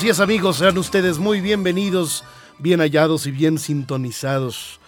Así 0.00 0.08
es 0.08 0.20
amigos, 0.20 0.56
sean 0.56 0.78
ustedes 0.78 1.18
muy 1.18 1.42
bienvenidos, 1.42 2.24
bien 2.58 2.80
hallados 2.80 3.26
y 3.26 3.32
bien 3.32 3.58
sintonizados. 3.58 4.80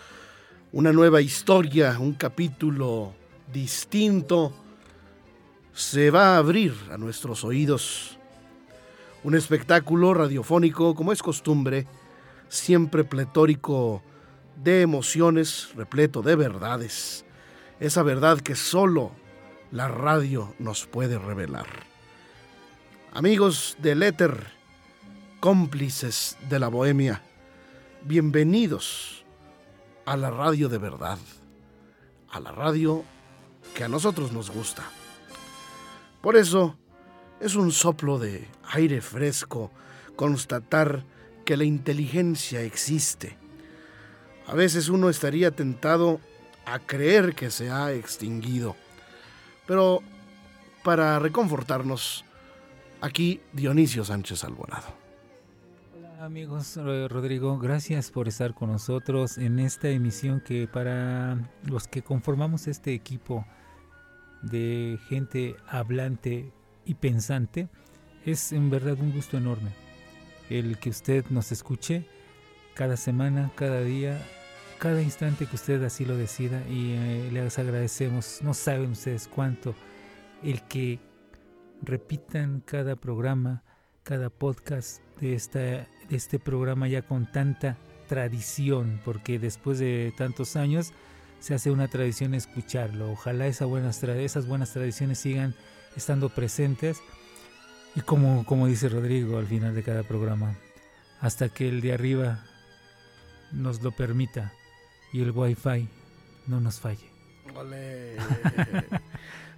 Una 0.72 0.90
nueva 0.90 1.20
historia, 1.20 1.98
un 2.00 2.14
capítulo 2.14 3.12
distinto 3.52 4.54
se 5.74 6.10
va 6.10 6.28
a 6.28 6.38
abrir 6.38 6.74
a 6.90 6.96
nuestros 6.96 7.44
oídos. 7.44 8.16
Un 9.22 9.34
espectáculo 9.34 10.14
radiofónico, 10.14 10.94
como 10.94 11.12
es 11.12 11.22
costumbre, 11.22 11.86
siempre 12.48 13.04
pletórico 13.04 14.02
de 14.56 14.80
emociones, 14.80 15.74
repleto 15.76 16.22
de 16.22 16.36
verdades. 16.36 17.26
Esa 17.80 18.02
verdad 18.02 18.40
que 18.40 18.54
solo 18.54 19.12
la 19.72 19.88
radio 19.88 20.54
nos 20.58 20.86
puede 20.86 21.18
revelar. 21.18 21.66
Amigos 23.12 23.76
del 23.78 24.02
éter, 24.04 24.61
cómplices 25.42 26.38
de 26.48 26.60
la 26.60 26.68
bohemia, 26.68 27.20
bienvenidos 28.04 29.24
a 30.06 30.16
la 30.16 30.30
radio 30.30 30.68
de 30.68 30.78
verdad, 30.78 31.18
a 32.30 32.38
la 32.38 32.52
radio 32.52 33.02
que 33.74 33.82
a 33.82 33.88
nosotros 33.88 34.30
nos 34.30 34.52
gusta. 34.52 34.84
Por 36.20 36.36
eso 36.36 36.78
es 37.40 37.56
un 37.56 37.72
soplo 37.72 38.20
de 38.20 38.46
aire 38.70 39.00
fresco 39.00 39.72
constatar 40.14 41.04
que 41.44 41.56
la 41.56 41.64
inteligencia 41.64 42.60
existe. 42.60 43.36
A 44.46 44.54
veces 44.54 44.90
uno 44.90 45.10
estaría 45.10 45.50
tentado 45.50 46.20
a 46.66 46.78
creer 46.78 47.34
que 47.34 47.50
se 47.50 47.68
ha 47.68 47.92
extinguido. 47.92 48.76
Pero 49.66 50.04
para 50.84 51.18
reconfortarnos, 51.18 52.24
aquí 53.00 53.40
Dionisio 53.52 54.04
Sánchez 54.04 54.44
Alborado. 54.44 55.01
Amigos, 56.22 56.76
Rodrigo, 56.76 57.58
gracias 57.58 58.12
por 58.12 58.28
estar 58.28 58.54
con 58.54 58.70
nosotros 58.70 59.38
en 59.38 59.58
esta 59.58 59.88
emisión 59.88 60.40
que 60.40 60.68
para 60.68 61.50
los 61.68 61.88
que 61.88 62.02
conformamos 62.02 62.68
este 62.68 62.94
equipo 62.94 63.44
de 64.40 65.00
gente 65.08 65.56
hablante 65.66 66.52
y 66.84 66.94
pensante, 66.94 67.68
es 68.24 68.52
en 68.52 68.70
verdad 68.70 69.00
un 69.00 69.10
gusto 69.10 69.36
enorme 69.36 69.72
el 70.48 70.78
que 70.78 70.90
usted 70.90 71.24
nos 71.28 71.50
escuche 71.50 72.06
cada 72.74 72.96
semana, 72.96 73.50
cada 73.56 73.80
día, 73.80 74.16
cada 74.78 75.02
instante 75.02 75.46
que 75.46 75.56
usted 75.56 75.82
así 75.82 76.04
lo 76.04 76.16
decida 76.16 76.62
y 76.68 76.92
eh, 76.92 77.30
les 77.32 77.58
agradecemos, 77.58 78.38
no 78.44 78.54
saben 78.54 78.92
ustedes 78.92 79.26
cuánto, 79.26 79.74
el 80.44 80.62
que 80.68 81.00
repitan 81.82 82.62
cada 82.64 82.94
programa, 82.94 83.64
cada 84.04 84.30
podcast 84.30 85.02
de, 85.20 85.34
esta, 85.34 85.86
este 86.12 86.38
programa 86.38 86.88
ya 86.88 87.02
con 87.02 87.30
tanta 87.30 87.76
tradición, 88.08 89.00
porque 89.04 89.38
después 89.38 89.78
de 89.78 90.12
tantos 90.16 90.56
años 90.56 90.92
se 91.40 91.54
hace 91.54 91.70
una 91.70 91.88
tradición 91.88 92.34
escucharlo. 92.34 93.10
Ojalá 93.10 93.46
esas 93.46 93.68
buenas, 93.68 94.02
esas 94.02 94.46
buenas 94.46 94.72
tradiciones 94.72 95.18
sigan 95.18 95.54
estando 95.96 96.28
presentes 96.28 97.00
y 97.94 98.00
como, 98.00 98.44
como 98.46 98.66
dice 98.66 98.88
Rodrigo 98.88 99.38
al 99.38 99.46
final 99.46 99.74
de 99.74 99.82
cada 99.82 100.02
programa, 100.02 100.56
hasta 101.20 101.48
que 101.48 101.68
el 101.68 101.80
de 101.80 101.92
arriba 101.92 102.44
nos 103.50 103.82
lo 103.82 103.92
permita 103.92 104.52
y 105.12 105.20
el 105.20 105.32
wifi 105.32 105.88
no 106.46 106.60
nos 106.60 106.80
falle. 106.80 107.10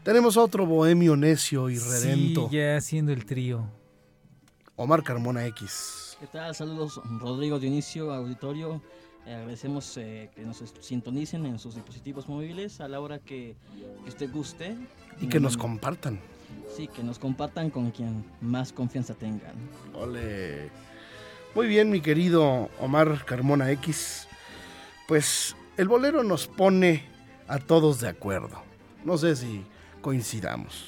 Tenemos 0.02 0.36
otro 0.36 0.66
bohemio 0.66 1.16
necio 1.16 1.70
y 1.70 1.78
redento. 1.78 2.48
Sí, 2.50 2.56
ya 2.56 2.76
haciendo 2.76 3.12
el 3.12 3.24
trío. 3.24 3.70
Omar 4.76 5.02
Carmona 5.02 5.46
X. 5.46 6.13
¿Qué 6.24 6.38
tal? 6.38 6.54
Saludos 6.54 7.02
Rodrigo 7.20 7.58
Dionisio, 7.58 8.10
auditorio. 8.10 8.80
Eh, 9.26 9.34
agradecemos 9.34 9.94
eh, 9.98 10.30
que 10.34 10.40
nos 10.40 10.64
sintonicen 10.80 11.44
en 11.44 11.58
sus 11.58 11.74
dispositivos 11.74 12.30
móviles 12.30 12.80
a 12.80 12.88
la 12.88 12.98
hora 12.98 13.18
que, 13.18 13.56
que 14.02 14.08
usted 14.08 14.32
guste. 14.32 14.74
Y 15.20 15.26
que 15.26 15.38
nos 15.38 15.58
compartan. 15.58 16.18
Sí, 16.74 16.88
que 16.88 17.02
nos 17.02 17.18
compartan 17.18 17.68
con 17.68 17.90
quien 17.90 18.24
más 18.40 18.72
confianza 18.72 19.12
tengan. 19.12 19.52
Ole. 19.92 20.70
Muy 21.54 21.66
bien, 21.66 21.90
mi 21.90 22.00
querido 22.00 22.70
Omar 22.80 23.26
Carmona 23.26 23.70
X. 23.72 24.26
Pues 25.06 25.54
el 25.76 25.88
bolero 25.88 26.22
nos 26.22 26.46
pone 26.46 27.04
a 27.48 27.58
todos 27.58 28.00
de 28.00 28.08
acuerdo. 28.08 28.62
No 29.04 29.18
sé 29.18 29.36
si 29.36 29.62
coincidamos. 30.00 30.86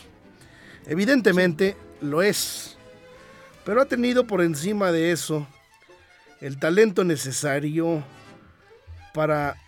Evidentemente 0.87 1.77
lo 2.01 2.23
es. 2.23 2.76
Pero 3.67 3.83
ha 3.83 3.87
tenido 3.87 4.29
por 4.29 4.43
encima 4.43 4.93
de 4.93 5.11
eso 5.11 5.45
el 6.41 6.57
talento 6.61 7.03
necesario 7.03 8.05
para 9.13 9.61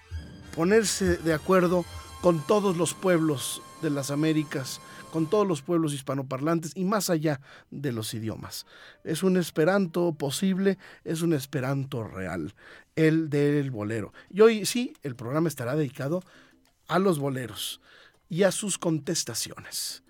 ponerse 0.54 1.16
de 1.16 1.34
acuerdo 1.34 1.84
con 2.20 2.46
todos 2.46 2.76
los 2.76 2.94
pueblos 2.94 3.60
de 3.82 3.90
las 3.90 4.12
Américas, 4.12 4.80
con 5.10 5.28
todos 5.28 5.48
los 5.48 5.62
pueblos 5.62 5.94
hispanoparlantes 5.94 6.70
y 6.76 6.84
más 6.84 7.10
allá 7.10 7.40
de 7.72 7.90
los 7.90 8.14
idiomas. 8.14 8.66
Es 9.02 9.24
un 9.24 9.36
esperanto 9.36 10.12
posible, 10.12 10.78
es 11.02 11.22
un 11.22 11.32
esperanto 11.32 12.04
real, 12.04 12.54
el 12.94 13.28
del 13.28 13.72
bolero. 13.72 14.12
Y 14.30 14.42
hoy 14.42 14.64
sí, 14.64 14.94
el 15.02 15.16
programa 15.16 15.48
estará 15.48 15.74
dedicado 15.74 16.22
a 16.86 17.00
los 17.00 17.18
boleros 17.18 17.80
y 18.28 18.44
a 18.44 18.52
sus 18.52 18.78
contestaciones. 18.78 20.04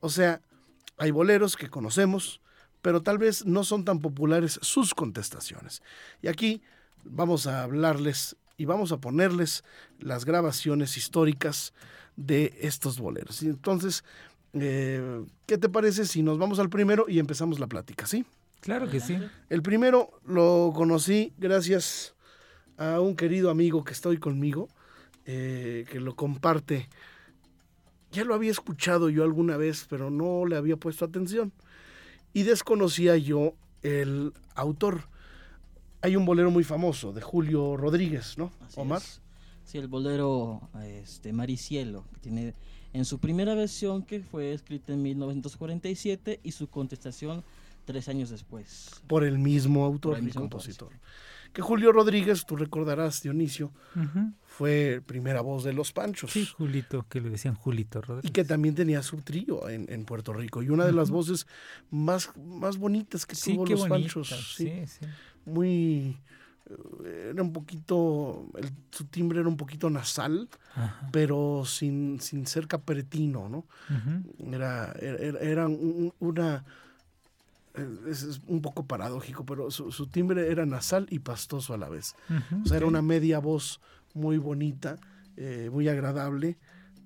O 0.00 0.10
sea, 0.10 0.42
hay 0.98 1.10
boleros 1.10 1.56
que 1.56 1.70
conocemos, 1.70 2.42
pero 2.82 3.02
tal 3.02 3.18
vez 3.18 3.44
no 3.46 3.64
son 3.64 3.84
tan 3.84 4.00
populares 4.00 4.58
sus 4.62 4.94
contestaciones. 4.94 5.82
Y 6.22 6.28
aquí 6.28 6.62
vamos 7.04 7.46
a 7.46 7.62
hablarles 7.62 8.36
y 8.56 8.66
vamos 8.66 8.92
a 8.92 8.98
ponerles 8.98 9.64
las 9.98 10.24
grabaciones 10.24 10.96
históricas 10.96 11.72
de 12.16 12.54
estos 12.60 12.98
boleros. 13.00 13.42
Y 13.42 13.46
entonces, 13.46 14.04
eh, 14.52 15.24
¿qué 15.46 15.56
te 15.56 15.68
parece 15.68 16.04
si 16.04 16.22
nos 16.22 16.38
vamos 16.38 16.58
al 16.58 16.68
primero 16.68 17.06
y 17.08 17.18
empezamos 17.18 17.58
la 17.58 17.66
plática, 17.66 18.06
sí? 18.06 18.26
Claro 18.60 18.90
que 18.90 19.00
sí. 19.00 19.18
El 19.48 19.62
primero 19.62 20.10
lo 20.26 20.72
conocí 20.74 21.32
gracias 21.38 22.14
a 22.76 23.00
un 23.00 23.16
querido 23.16 23.50
amigo 23.50 23.84
que 23.84 23.92
está 23.92 24.10
hoy 24.10 24.18
conmigo, 24.18 24.68
eh, 25.24 25.86
que 25.90 26.00
lo 26.00 26.14
comparte. 26.14 26.88
Ya 28.12 28.24
lo 28.24 28.34
había 28.34 28.50
escuchado 28.50 29.08
yo 29.08 29.22
alguna 29.22 29.56
vez, 29.56 29.86
pero 29.88 30.10
no 30.10 30.44
le 30.44 30.56
había 30.56 30.76
puesto 30.76 31.04
atención. 31.04 31.52
Y 32.32 32.42
desconocía 32.44 33.16
yo 33.16 33.54
el 33.82 34.32
autor. 34.54 35.08
Hay 36.02 36.16
un 36.16 36.24
bolero 36.24 36.50
muy 36.50 36.64
famoso 36.64 37.12
de 37.12 37.20
Julio 37.20 37.76
Rodríguez, 37.76 38.38
¿no? 38.38 38.52
Así 38.60 38.80
Omar. 38.80 38.98
es. 38.98 39.20
Sí, 39.64 39.78
el 39.78 39.88
bolero 39.88 40.68
este, 40.82 41.32
Maricielo, 41.32 42.04
que 42.14 42.20
tiene 42.20 42.54
en 42.92 43.04
su 43.04 43.18
primera 43.18 43.54
versión 43.54 44.02
que 44.02 44.20
fue 44.20 44.52
escrita 44.52 44.92
en 44.92 45.02
1947 45.02 46.40
y 46.42 46.52
su 46.52 46.68
contestación 46.68 47.44
tres 47.84 48.08
años 48.08 48.30
después. 48.30 48.90
Por 49.06 49.24
el 49.24 49.38
mismo 49.38 49.84
autor 49.84 50.12
Por 50.12 50.18
el 50.18 50.24
y 50.24 50.26
mismo 50.26 50.42
autor, 50.42 50.58
compositor. 50.58 50.92
Que 51.52 51.62
Julio 51.62 51.92
Rodríguez, 51.92 52.46
tú 52.46 52.56
recordarás, 52.56 53.22
Dionisio, 53.22 53.72
fue 54.44 55.02
primera 55.04 55.40
voz 55.40 55.64
de 55.64 55.72
Los 55.72 55.92
Panchos. 55.92 56.30
Sí, 56.30 56.46
Julito, 56.46 57.06
que 57.08 57.20
le 57.20 57.30
decían 57.30 57.54
Julito 57.54 58.00
Rodríguez. 58.00 58.30
y 58.30 58.32
que 58.32 58.44
también 58.44 58.74
tenía 58.74 59.02
su 59.02 59.18
trío 59.18 59.68
en, 59.68 59.86
en 59.90 60.04
Puerto 60.04 60.32
Rico. 60.32 60.62
Y 60.62 60.70
una 60.70 60.84
de 60.86 60.92
las 60.92 61.10
voces 61.10 61.46
más, 61.90 62.30
más 62.36 62.78
bonitas 62.78 63.26
que 63.26 63.34
sí, 63.34 63.54
tuvo 63.54 63.66
Los 63.66 63.80
bonita, 63.80 63.94
Panchos. 63.94 64.28
Sí, 64.28 64.64
sí. 64.64 64.86
sí. 64.86 65.06
Muy 65.44 66.16
eh, 67.04 67.30
era 67.30 67.42
un 67.42 67.52
poquito, 67.52 68.46
su 68.90 69.04
timbre 69.06 69.40
era 69.40 69.48
un 69.48 69.56
poquito 69.56 69.90
nasal, 69.90 70.48
pero 71.10 71.64
sin, 71.64 72.20
sin 72.20 72.46
ser 72.46 72.66
caperetino, 72.66 73.48
¿no? 73.48 73.66
Era, 74.52 74.92
era, 75.00 75.66
una, 75.68 76.64
eh, 77.74 77.88
es, 78.08 78.40
un 78.46 78.62
poco 78.62 78.86
paradójico, 78.86 79.44
pero 79.44 79.70
su, 79.70 80.06
timbre 80.08 80.50
era 80.50 80.66
nasal 80.66 81.06
y 81.10 81.20
pastoso 81.20 81.74
a 81.74 81.78
la 81.78 81.88
vez. 81.88 82.14
o 82.64 82.66
sea, 82.66 82.78
era 82.78 82.86
una 82.86 83.02
media 83.02 83.38
voz 83.38 83.80
muy 84.14 84.38
bonita, 84.38 84.96
muy 85.70 85.88
agradable, 85.88 86.58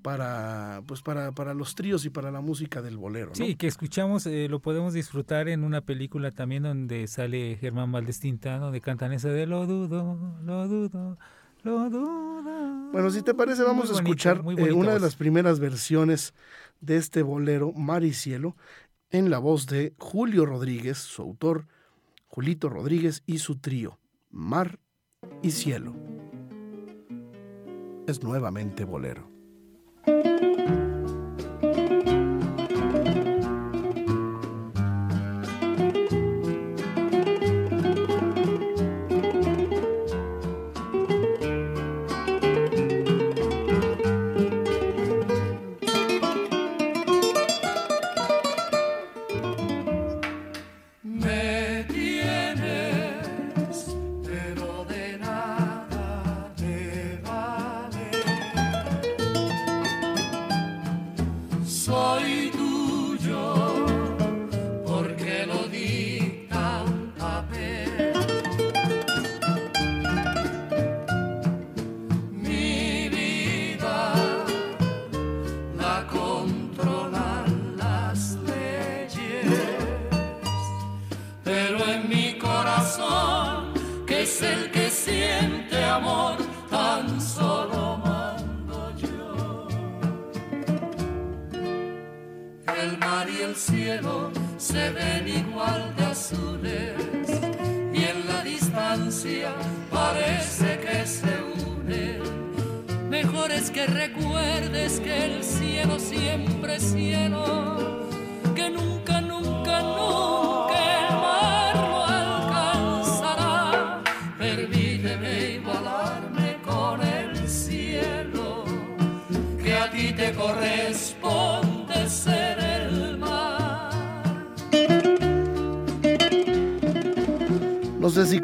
para 0.04 0.82
pues 0.86 1.00
para, 1.00 1.32
para 1.32 1.54
los 1.54 1.74
tríos 1.74 2.04
y 2.04 2.10
para 2.10 2.30
la 2.30 2.42
música 2.42 2.82
del 2.82 2.98
bolero. 2.98 3.28
¿no? 3.28 3.34
Sí, 3.34 3.54
que 3.54 3.66
escuchamos, 3.66 4.26
eh, 4.26 4.48
lo 4.50 4.60
podemos 4.60 4.92
disfrutar 4.92 5.48
en 5.48 5.64
una 5.64 5.80
película 5.80 6.30
también 6.30 6.64
donde 6.64 7.06
sale 7.06 7.56
Germán 7.58 7.90
Valdés 7.90 8.20
donde 8.20 8.82
cantan 8.82 9.14
ese 9.14 9.30
de 9.30 9.46
lo 9.46 9.66
dudo, 9.66 10.38
lo 10.44 10.68
dudo, 10.68 11.16
lo 11.62 11.88
dudo. 11.88 12.90
Bueno, 12.92 13.10
si 13.10 13.22
te 13.22 13.32
parece, 13.32 13.62
vamos 13.62 13.90
a 13.90 13.94
escuchar 13.94 14.42
eh, 14.58 14.72
una 14.74 14.92
de 14.92 15.00
las 15.00 15.16
primeras 15.16 15.58
versiones 15.58 16.34
de 16.82 16.98
este 16.98 17.22
bolero, 17.22 17.72
Mar 17.72 18.04
y 18.04 18.12
Cielo, 18.12 18.56
en 19.10 19.30
la 19.30 19.38
voz 19.38 19.66
de 19.66 19.94
Julio 19.98 20.46
Rodríguez, 20.46 20.98
su 20.98 21.22
autor, 21.22 21.66
Julito 22.26 22.68
Rodríguez 22.68 23.22
y 23.26 23.38
su 23.38 23.58
trío, 23.58 23.98
Mar 24.30 24.80
y 25.42 25.52
Cielo. 25.52 25.94
Es 28.06 28.22
nuevamente 28.22 28.84
bolero. 28.84 29.30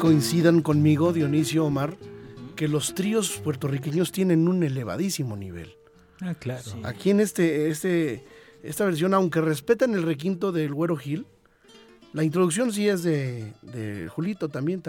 Coincidan 0.01 0.61
conmigo, 0.61 1.13
Dionisio 1.13 1.63
Omar, 1.63 1.95
que 2.55 2.67
los 2.67 2.95
tríos 2.95 3.39
puertorriqueños 3.43 4.11
tienen 4.11 4.47
un 4.47 4.63
elevadísimo 4.63 5.37
nivel. 5.37 5.75
Ah, 6.21 6.33
claro. 6.33 6.63
Aquí 6.83 7.11
en 7.11 7.19
este, 7.19 7.69
este, 7.69 8.25
esta 8.63 8.85
versión, 8.85 9.13
aunque 9.13 9.41
respetan 9.41 9.93
el 9.93 10.01
requinto 10.01 10.51
del 10.51 10.73
Güero 10.73 10.97
Gil, 10.97 11.27
la 12.13 12.23
introducción 12.23 12.73
sí 12.73 12.89
es 12.89 13.03
de, 13.03 13.53
Julito 14.09 14.49
también, 14.49 14.81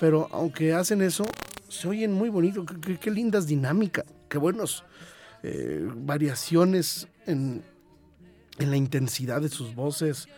pero 0.00 0.28
aunque 0.32 0.72
hacen 0.72 1.02
eso, 1.02 1.26
se 1.68 1.88
oyen 1.88 2.14
muy 2.14 2.30
bonito, 2.30 2.64
qué, 2.64 3.10
lindas 3.10 3.46
dinámicas, 3.46 4.06
qué 4.30 4.38
buenos 4.38 4.82
eh, 5.42 5.88
variaciones 5.96 7.08
en, 7.26 7.62
en 8.58 8.70
la 8.70 8.76
intensidad 8.76 9.40
de 9.40 9.48
sus 9.48 9.74
voces 9.74 10.28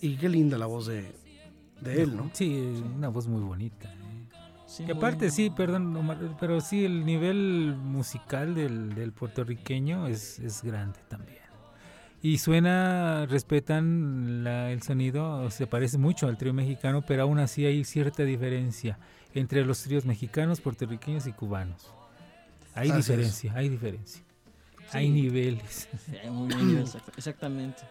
y 0.00 0.16
qué 0.16 0.28
linda 0.28 0.58
la 0.58 0.66
voz 0.66 0.86
de, 0.86 1.12
de 1.80 2.02
él, 2.02 2.16
¿no? 2.16 2.30
Sí, 2.32 2.82
una 2.96 3.08
voz 3.08 3.26
muy 3.26 3.42
bonita. 3.42 3.88
¿eh? 3.88 4.84
que 4.84 4.92
aparte, 4.92 5.30
sí, 5.30 5.50
perdón, 5.50 6.36
pero 6.38 6.60
sí, 6.60 6.84
el 6.84 7.04
nivel 7.04 7.74
musical 7.76 8.54
del, 8.54 9.12
puertorriqueño 9.12 10.06
es, 10.06 10.38
es, 10.38 10.62
grande 10.62 11.00
también. 11.08 11.38
Y 12.20 12.38
suena, 12.38 13.26
respetan 13.26 14.46
el 14.46 14.82
sonido, 14.82 15.50
se 15.50 15.66
parece 15.66 15.98
mucho 15.98 16.26
al 16.26 16.36
trío 16.36 16.52
mexicano, 16.52 17.02
pero 17.02 17.22
aún 17.22 17.38
así 17.38 17.64
hay 17.64 17.84
cierta 17.84 18.24
diferencia 18.24 18.98
entre 19.34 19.64
los 19.64 19.82
tríos 19.82 20.04
mexicanos, 20.04 20.60
puertorriqueños 20.60 21.26
y 21.26 21.32
cubanos. 21.32 21.92
Hay 22.78 22.92
diferencia, 22.92 23.52
hay 23.54 23.68
diferencia. 23.68 24.22
Hay 24.92 25.10
niveles. 25.10 25.88
muy 26.30 26.54
bien, 26.54 26.84
exactamente. 27.16 27.82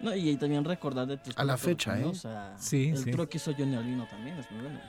No, 0.00 0.14
y 0.14 0.36
también 0.36 0.64
recordar 0.64 1.06
de 1.06 1.20
A 1.36 1.44
la 1.44 1.58
fecha, 1.58 1.98
¿eh? 2.00 2.12
sí, 2.58 2.88
el 2.88 2.96
sí. 2.96 3.10
que 3.10 3.36
hizo 3.36 3.52
Johnny 3.56 3.76
Olino 3.76 4.06
también, 4.08 4.38
es 4.38 4.50
muy 4.50 4.62
bueno. 4.62 4.80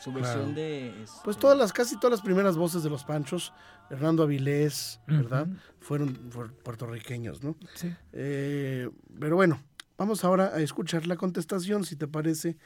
Su 0.00 0.12
versión 0.12 0.54
de... 0.54 0.92
Pues 1.24 1.38
todas 1.38 1.56
las, 1.56 1.72
casi 1.72 1.96
todas 1.96 2.12
las 2.12 2.20
primeras 2.20 2.56
voces 2.56 2.82
de 2.82 2.90
los 2.90 3.04
Panchos, 3.04 3.52
Hernando 3.90 4.22
Avilés, 4.22 5.00
¿verdad? 5.06 5.48
Fueron 5.80 6.14
puertorriqueños, 6.62 7.42
¿no? 7.42 7.56
Sí. 7.74 7.92
Eh, 8.12 8.90
pero 9.18 9.36
bueno, 9.36 9.60
vamos 9.96 10.24
ahora 10.24 10.52
a 10.54 10.60
escuchar 10.60 11.06
la 11.06 11.16
contestación, 11.16 11.84
si 11.84 11.96
te 11.96 12.06
parece, 12.06 12.56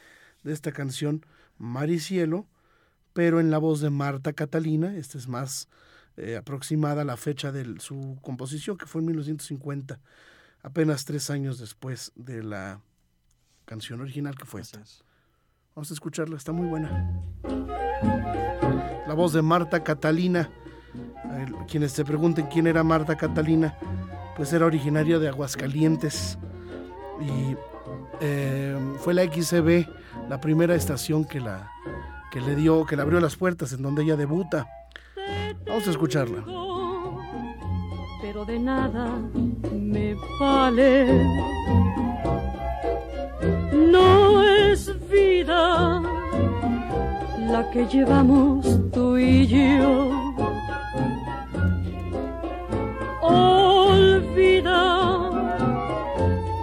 de 0.42 0.52
esta 0.52 0.72
canción 0.72 1.24
Maricielo, 1.58 2.46
pero 3.12 3.40
en 3.40 3.50
la 3.50 3.58
voz 3.58 3.80
de 3.80 3.90
Marta 3.90 4.32
Catalina, 4.32 4.96
esta 4.96 5.16
es 5.16 5.28
más 5.28 5.68
eh, 6.18 6.36
aproximada 6.36 7.04
la 7.04 7.16
fecha 7.16 7.52
de 7.52 7.80
su 7.80 8.18
composición, 8.22 8.76
que 8.76 8.86
fue 8.86 9.00
en 9.00 9.06
1950 9.06 10.00
apenas 10.62 11.04
tres 11.04 11.30
años 11.30 11.58
después 11.58 12.12
de 12.16 12.42
la 12.42 12.80
canción 13.64 14.00
original 14.00 14.36
que 14.36 14.44
fue 14.44 14.60
esta. 14.60 14.80
Vamos 15.74 15.90
a 15.90 15.94
escucharla, 15.94 16.36
está 16.36 16.52
muy 16.52 16.66
buena. 16.66 17.22
La 19.06 19.14
voz 19.14 19.32
de 19.32 19.42
Marta 19.42 19.84
Catalina. 19.84 20.50
Quienes 21.68 21.94
te 21.94 22.04
pregunten 22.04 22.46
quién 22.46 22.66
era 22.66 22.82
Marta 22.82 23.16
Catalina, 23.16 23.78
pues 24.36 24.52
era 24.52 24.66
originaria 24.66 25.18
de 25.18 25.28
Aguascalientes 25.28 26.38
y 27.20 27.56
eh, 28.20 28.76
fue 29.00 29.14
la 29.14 29.22
XCB 29.24 29.86
la 30.28 30.40
primera 30.40 30.74
estación 30.74 31.24
que 31.24 31.40
la 31.40 31.70
que 32.30 32.40
le 32.40 32.54
dio, 32.56 32.84
que 32.84 32.96
le 32.96 33.02
abrió 33.02 33.20
las 33.20 33.36
puertas 33.36 33.72
en 33.72 33.82
donde 33.82 34.02
ella 34.02 34.16
debuta. 34.16 34.66
Vamos 35.66 35.86
a 35.86 35.90
escucharla 35.90 36.44
pero 38.20 38.44
de 38.44 38.58
nada 38.58 39.06
me 39.72 40.14
vale. 40.40 41.24
No 43.72 44.42
es 44.42 44.92
vida 45.08 46.02
la 47.48 47.70
que 47.70 47.86
llevamos 47.86 48.66
tú 48.92 49.16
y 49.16 49.46
yo. 49.46 50.10
Olvida 53.22 54.82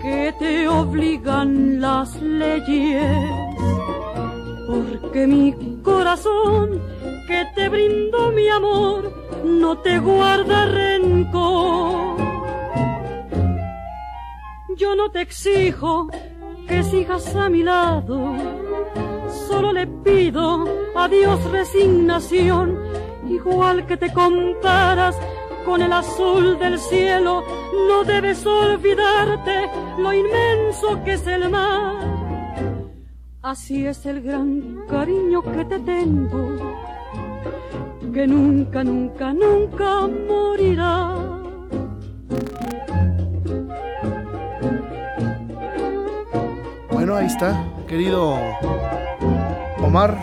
que 0.02 0.36
te 0.38 0.68
obligan 0.68 1.82
las 1.82 2.22
leyes, 2.22 3.18
porque 4.68 5.26
mi 5.26 5.54
corazón 5.82 6.95
que 7.28 7.46
te 7.56 7.70
brindó 7.70 8.32
mi 8.32 8.48
amor 8.48 9.12
no 9.44 9.78
te 9.80 10.00
guarda 10.00 10.66
rencor. 10.66 12.18
Yo 14.78 14.96
no 14.96 15.10
te 15.10 15.22
exijo 15.22 16.10
que 16.68 16.84
sigas 16.84 17.36
a 17.36 17.50
mi 17.50 17.64
lado, 17.64 18.36
solo 19.48 19.72
le 19.72 19.88
pido 19.88 20.66
a 20.96 21.08
Dios 21.08 21.44
resignación, 21.52 22.78
igual 23.30 23.86
que 23.86 23.98
te 23.98 24.12
comparas 24.12 25.16
con 25.66 25.82
el 25.82 25.94
azul 25.94 26.60
del 26.60 26.78
cielo, 26.80 27.44
no 27.88 28.04
debes 28.04 28.46
olvidarte 28.46 29.70
lo 29.98 30.14
inmenso 30.14 31.04
que 31.04 31.14
es 31.14 31.26
el 31.28 31.50
mar. 31.50 32.16
Así 33.42 33.86
es 33.86 34.06
el 34.06 34.22
gran 34.22 34.86
cariño 34.90 35.42
que 35.44 35.66
te 35.66 35.80
tengo, 35.80 36.58
que 38.16 38.26
nunca, 38.26 38.82
nunca, 38.82 39.34
nunca 39.34 40.08
morirá. 40.08 40.92
Bueno, 46.92 47.16
ahí 47.16 47.26
está, 47.28 47.72
querido 47.88 48.36
Omar. 49.82 50.18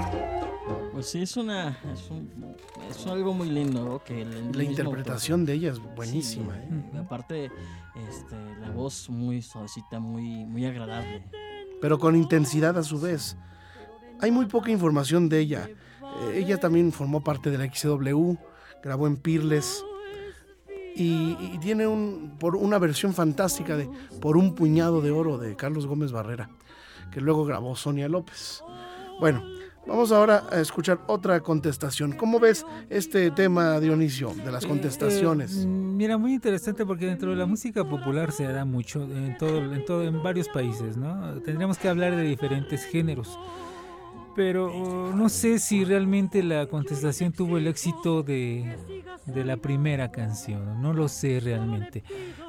Pues 0.93 1.07
sí, 1.07 1.23
es 1.23 1.37
una. 1.37 1.79
Es, 1.93 2.11
un- 2.11 2.31
es 2.91 3.07
algo 3.07 3.33
muy 3.35 3.49
lindo, 3.49 3.85
¿no? 3.85 4.03
Que 4.05 4.23
el- 4.23 4.33
el 4.33 4.53
La 4.57 4.65
interpretación 4.65 5.45
de 5.45 5.55
ella 5.55 5.71
es 5.73 5.79
buenísima. 5.97 6.55
sí, 6.55 6.61
¿eh? 6.75 6.91
y 6.95 6.97
aparte, 6.99 7.51
este, 8.09 8.37
la 8.61 8.71
voz 8.71 9.09
muy 9.11 9.43
suavecita, 9.43 10.01
muy, 10.01 10.45
muy 10.45 10.65
agradable. 10.67 11.23
pero 11.81 11.99
con 11.99 12.15
intensidad 12.15 12.79
a 12.79 12.85
su 12.85 13.01
vez. 13.01 13.37
Hay 14.21 14.31
muy 14.31 14.47
poca 14.47 14.71
información 14.71 15.29
de 15.29 15.41
ella. 15.41 15.69
Eh, 16.21 16.39
ella 16.39 16.59
también 16.59 16.93
formó 16.93 17.23
parte 17.25 17.51
de 17.51 17.59
la 17.59 17.73
XW, 17.73 18.35
grabó 18.83 19.07
en 19.07 19.17
Pirles 19.17 19.85
y, 20.95 21.37
y 21.41 21.59
tiene 21.61 21.87
un, 21.87 22.37
por 22.39 22.55
una 22.57 22.79
versión 22.79 23.15
fantástica 23.15 23.77
de 23.77 23.89
Por 24.21 24.37
un 24.37 24.55
puñado 24.55 25.01
de 25.01 25.11
oro 25.11 25.39
de 25.39 25.57
Carlos 25.57 25.87
Gómez 25.87 26.13
Barrera, 26.13 26.51
que 27.11 27.21
luego 27.21 27.45
grabó 27.45 27.75
Sonia 27.77 28.09
López. 28.09 28.63
Bueno, 29.21 29.43
vamos 29.87 30.13
ahora 30.13 30.45
a 30.51 30.61
escuchar 30.61 31.01
otra 31.07 31.41
contestación. 31.41 32.13
¿Cómo 32.13 32.39
ves 32.41 32.67
este 32.91 33.31
tema, 33.31 33.79
Dionisio, 33.81 34.35
de 34.35 34.51
las 34.53 34.65
Eh, 34.65 34.69
contestaciones? 34.69 35.59
eh, 35.65 35.67
mira, 35.67 36.19
muy 36.19 36.35
interesante 36.35 36.85
porque 36.85 37.07
dentro 37.07 37.31
de 37.31 37.37
la 37.37 37.47
música 37.47 37.85
popular 37.89 38.33
se 38.33 38.45
da 38.45 38.65
mucho 38.65 39.03
en 39.05 39.37
todo, 39.39 39.73
en 39.73 39.85
todo, 39.85 40.03
en 40.05 40.23
varios 40.23 40.49
países, 40.49 40.97
¿no? 40.97 41.41
Tendríamos 41.41 41.79
que 41.79 41.89
hablar 41.89 42.15
de 42.17 42.23
diferentes 42.23 42.85
géneros. 42.85 43.39
Pero 44.35 44.75
uh, 44.75 45.15
no 45.15 45.29
sé 45.29 45.59
si 45.59 45.85
realmente 45.85 46.43
la 46.43 46.67
contestación 46.67 47.33
tuvo 47.33 47.59
el 47.59 47.67
éxito 47.67 48.23
de, 48.23 48.77
de 49.27 49.45
la 49.45 49.59
primera 49.59 50.11
canción, 50.11 50.81
no 50.81 50.93
lo 50.93 51.09
sé 51.09 51.41
realmente. 51.41 52.03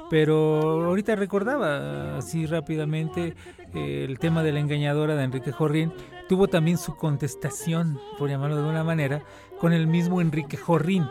Pero 0.08 0.84
ahorita 0.84 1.16
recordaba 1.16 2.16
así 2.16 2.46
rápidamente 2.46 3.34
el 3.74 4.18
tema 4.18 4.42
de 4.42 4.52
la 4.52 4.60
engañadora 4.60 5.14
de 5.16 5.24
Enrique 5.24 5.52
Jorrín. 5.52 5.92
Tuvo 6.28 6.48
también 6.48 6.78
su 6.78 6.96
contestación, 6.96 7.98
por 8.18 8.30
llamarlo 8.30 8.56
de 8.56 8.62
alguna 8.62 8.84
manera, 8.84 9.22
con 9.58 9.72
el 9.72 9.86
mismo 9.86 10.20
Enrique 10.20 10.56
Jorrín. 10.56 11.04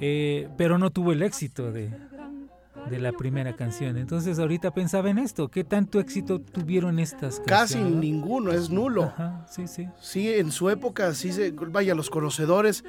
Eh, 0.00 0.48
pero 0.58 0.76
no 0.78 0.90
tuvo 0.90 1.12
el 1.12 1.22
éxito 1.22 1.72
de, 1.72 1.90
de 2.90 2.98
la 2.98 3.12
primera 3.12 3.56
canción. 3.56 3.96
Entonces 3.96 4.38
ahorita 4.38 4.72
pensaba 4.72 5.10
en 5.10 5.18
esto, 5.18 5.48
¿qué 5.48 5.64
tanto 5.64 6.00
éxito 6.00 6.40
tuvieron 6.40 6.98
estas 6.98 7.40
Casi 7.40 7.74
canciones? 7.74 7.92
no? 7.94 8.00
ninguno, 8.00 8.52
es 8.52 8.70
nulo. 8.70 9.04
Ajá, 9.04 9.46
sí, 9.50 9.66
sí. 9.66 9.88
Sí, 10.00 10.32
en 10.32 10.52
su 10.52 10.70
época, 10.70 11.12
sí 11.14 11.32
se, 11.32 11.50
vaya, 11.50 11.94
los 11.94 12.10
conocedores 12.10 12.84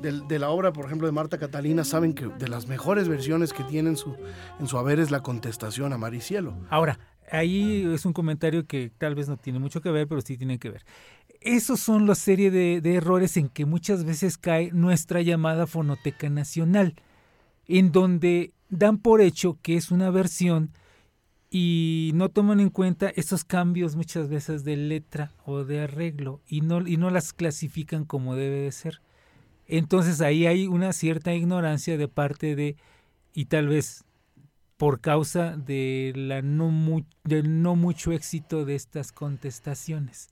de, 0.00 0.38
la 0.38 0.50
obra, 0.50 0.72
por 0.72 0.86
ejemplo, 0.86 1.06
de 1.06 1.12
Marta 1.12 1.38
Catalina, 1.38 1.84
saben 1.84 2.14
que 2.14 2.26
de 2.26 2.48
las 2.48 2.66
mejores 2.66 3.08
versiones 3.08 3.52
que 3.52 3.64
tiene 3.64 3.90
en 3.90 3.96
su, 3.96 4.16
en 4.58 4.66
su 4.66 4.78
haber 4.78 4.98
es 4.98 5.10
la 5.10 5.20
contestación 5.20 5.92
a 5.92 5.98
Maricielo. 5.98 6.54
Ahora, 6.70 6.98
ahí 7.30 7.88
es 7.92 8.04
un 8.04 8.12
comentario 8.12 8.66
que 8.66 8.90
tal 8.96 9.14
vez 9.14 9.28
no 9.28 9.36
tiene 9.36 9.58
mucho 9.58 9.80
que 9.80 9.90
ver, 9.90 10.08
pero 10.08 10.20
sí 10.20 10.36
tiene 10.36 10.58
que 10.58 10.70
ver. 10.70 10.84
Esos 11.40 11.80
son 11.80 12.06
la 12.06 12.14
serie 12.14 12.50
de, 12.50 12.80
de 12.80 12.94
errores 12.94 13.36
en 13.36 13.48
que 13.48 13.66
muchas 13.66 14.04
veces 14.04 14.38
cae 14.38 14.70
nuestra 14.72 15.22
llamada 15.22 15.66
fonoteca 15.66 16.28
nacional, 16.30 16.94
en 17.66 17.92
donde 17.92 18.52
dan 18.72 18.98
por 18.98 19.20
hecho 19.20 19.58
que 19.62 19.76
es 19.76 19.90
una 19.90 20.10
versión 20.10 20.72
y 21.50 22.10
no 22.14 22.30
toman 22.30 22.58
en 22.60 22.70
cuenta 22.70 23.10
esos 23.10 23.44
cambios 23.44 23.94
muchas 23.94 24.28
veces 24.30 24.64
de 24.64 24.76
letra 24.76 25.30
o 25.44 25.64
de 25.64 25.82
arreglo 25.82 26.40
y 26.48 26.62
no, 26.62 26.86
y 26.86 26.96
no 26.96 27.10
las 27.10 27.34
clasifican 27.34 28.06
como 28.06 28.34
debe 28.34 28.60
de 28.60 28.72
ser. 28.72 29.02
Entonces 29.68 30.22
ahí 30.22 30.46
hay 30.46 30.66
una 30.66 30.92
cierta 30.94 31.34
ignorancia 31.34 31.98
de 31.98 32.08
parte 32.08 32.56
de, 32.56 32.76
y 33.34 33.44
tal 33.44 33.68
vez 33.68 34.04
por 34.78 35.00
causa 35.00 35.56
de 35.56 36.12
la 36.16 36.40
no 36.42 36.70
mu- 36.70 37.04
del 37.24 37.62
no 37.62 37.76
mucho 37.76 38.12
éxito 38.12 38.64
de 38.64 38.74
estas 38.74 39.12
contestaciones. 39.12 40.30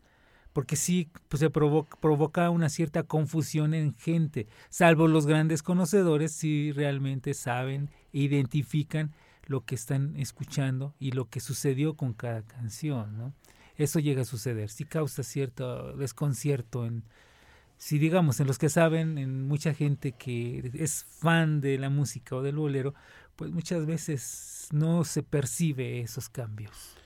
Porque 0.53 0.77
sí 0.77 1.11
pues, 1.29 1.41
se 1.41 1.51
provoca, 1.51 1.97
provoca 2.01 2.51
una 2.51 2.69
cierta 2.69 3.03
confusión 3.05 3.75
en 3.75 3.95
gente, 3.95 4.49
salvo 4.69 5.07
los 5.07 5.27
grandes 5.27 5.63
conocedores 5.63 6.33
si 6.33 6.73
realmente 6.73 7.35
saben 7.35 7.91
e 8.13 8.21
identifican 8.21 9.13
lo 9.47 9.65
que 9.65 9.75
están 9.75 10.17
escuchando 10.17 10.95
y 10.99 11.11
lo 11.11 11.29
que 11.29 11.41
sucedió 11.41 11.95
con 11.95 12.13
cada 12.13 12.43
canción. 12.43 13.19
¿no? 13.19 13.35
Eso 13.77 13.99
llega 13.99 14.23
a 14.23 14.25
suceder, 14.25 14.71
sí 14.71 14.85
causa 14.85 15.23
cierto 15.23 15.97
desconcierto 15.97 16.87
en, 16.87 17.03
si 17.77 17.99
digamos, 17.99 18.39
en 18.41 18.47
los 18.47 18.59
que 18.59 18.69
saben, 18.69 19.19
en 19.19 19.49
mucha 19.49 19.75
gente 19.75 20.13
que 20.13 20.71
es 20.75 21.05
fan 21.05 21.61
de 21.61 21.79
la 21.79 21.91
música 21.91 22.37
o 22.37 22.43
del 22.43 22.57
bolero, 22.57 22.95
pues 23.37 23.51
muchas 23.51 23.87
veces 23.87 24.69
no 24.71 25.03
se 25.05 25.23
percibe 25.23 26.01
esos 26.01 26.29
cambios. 26.29 27.00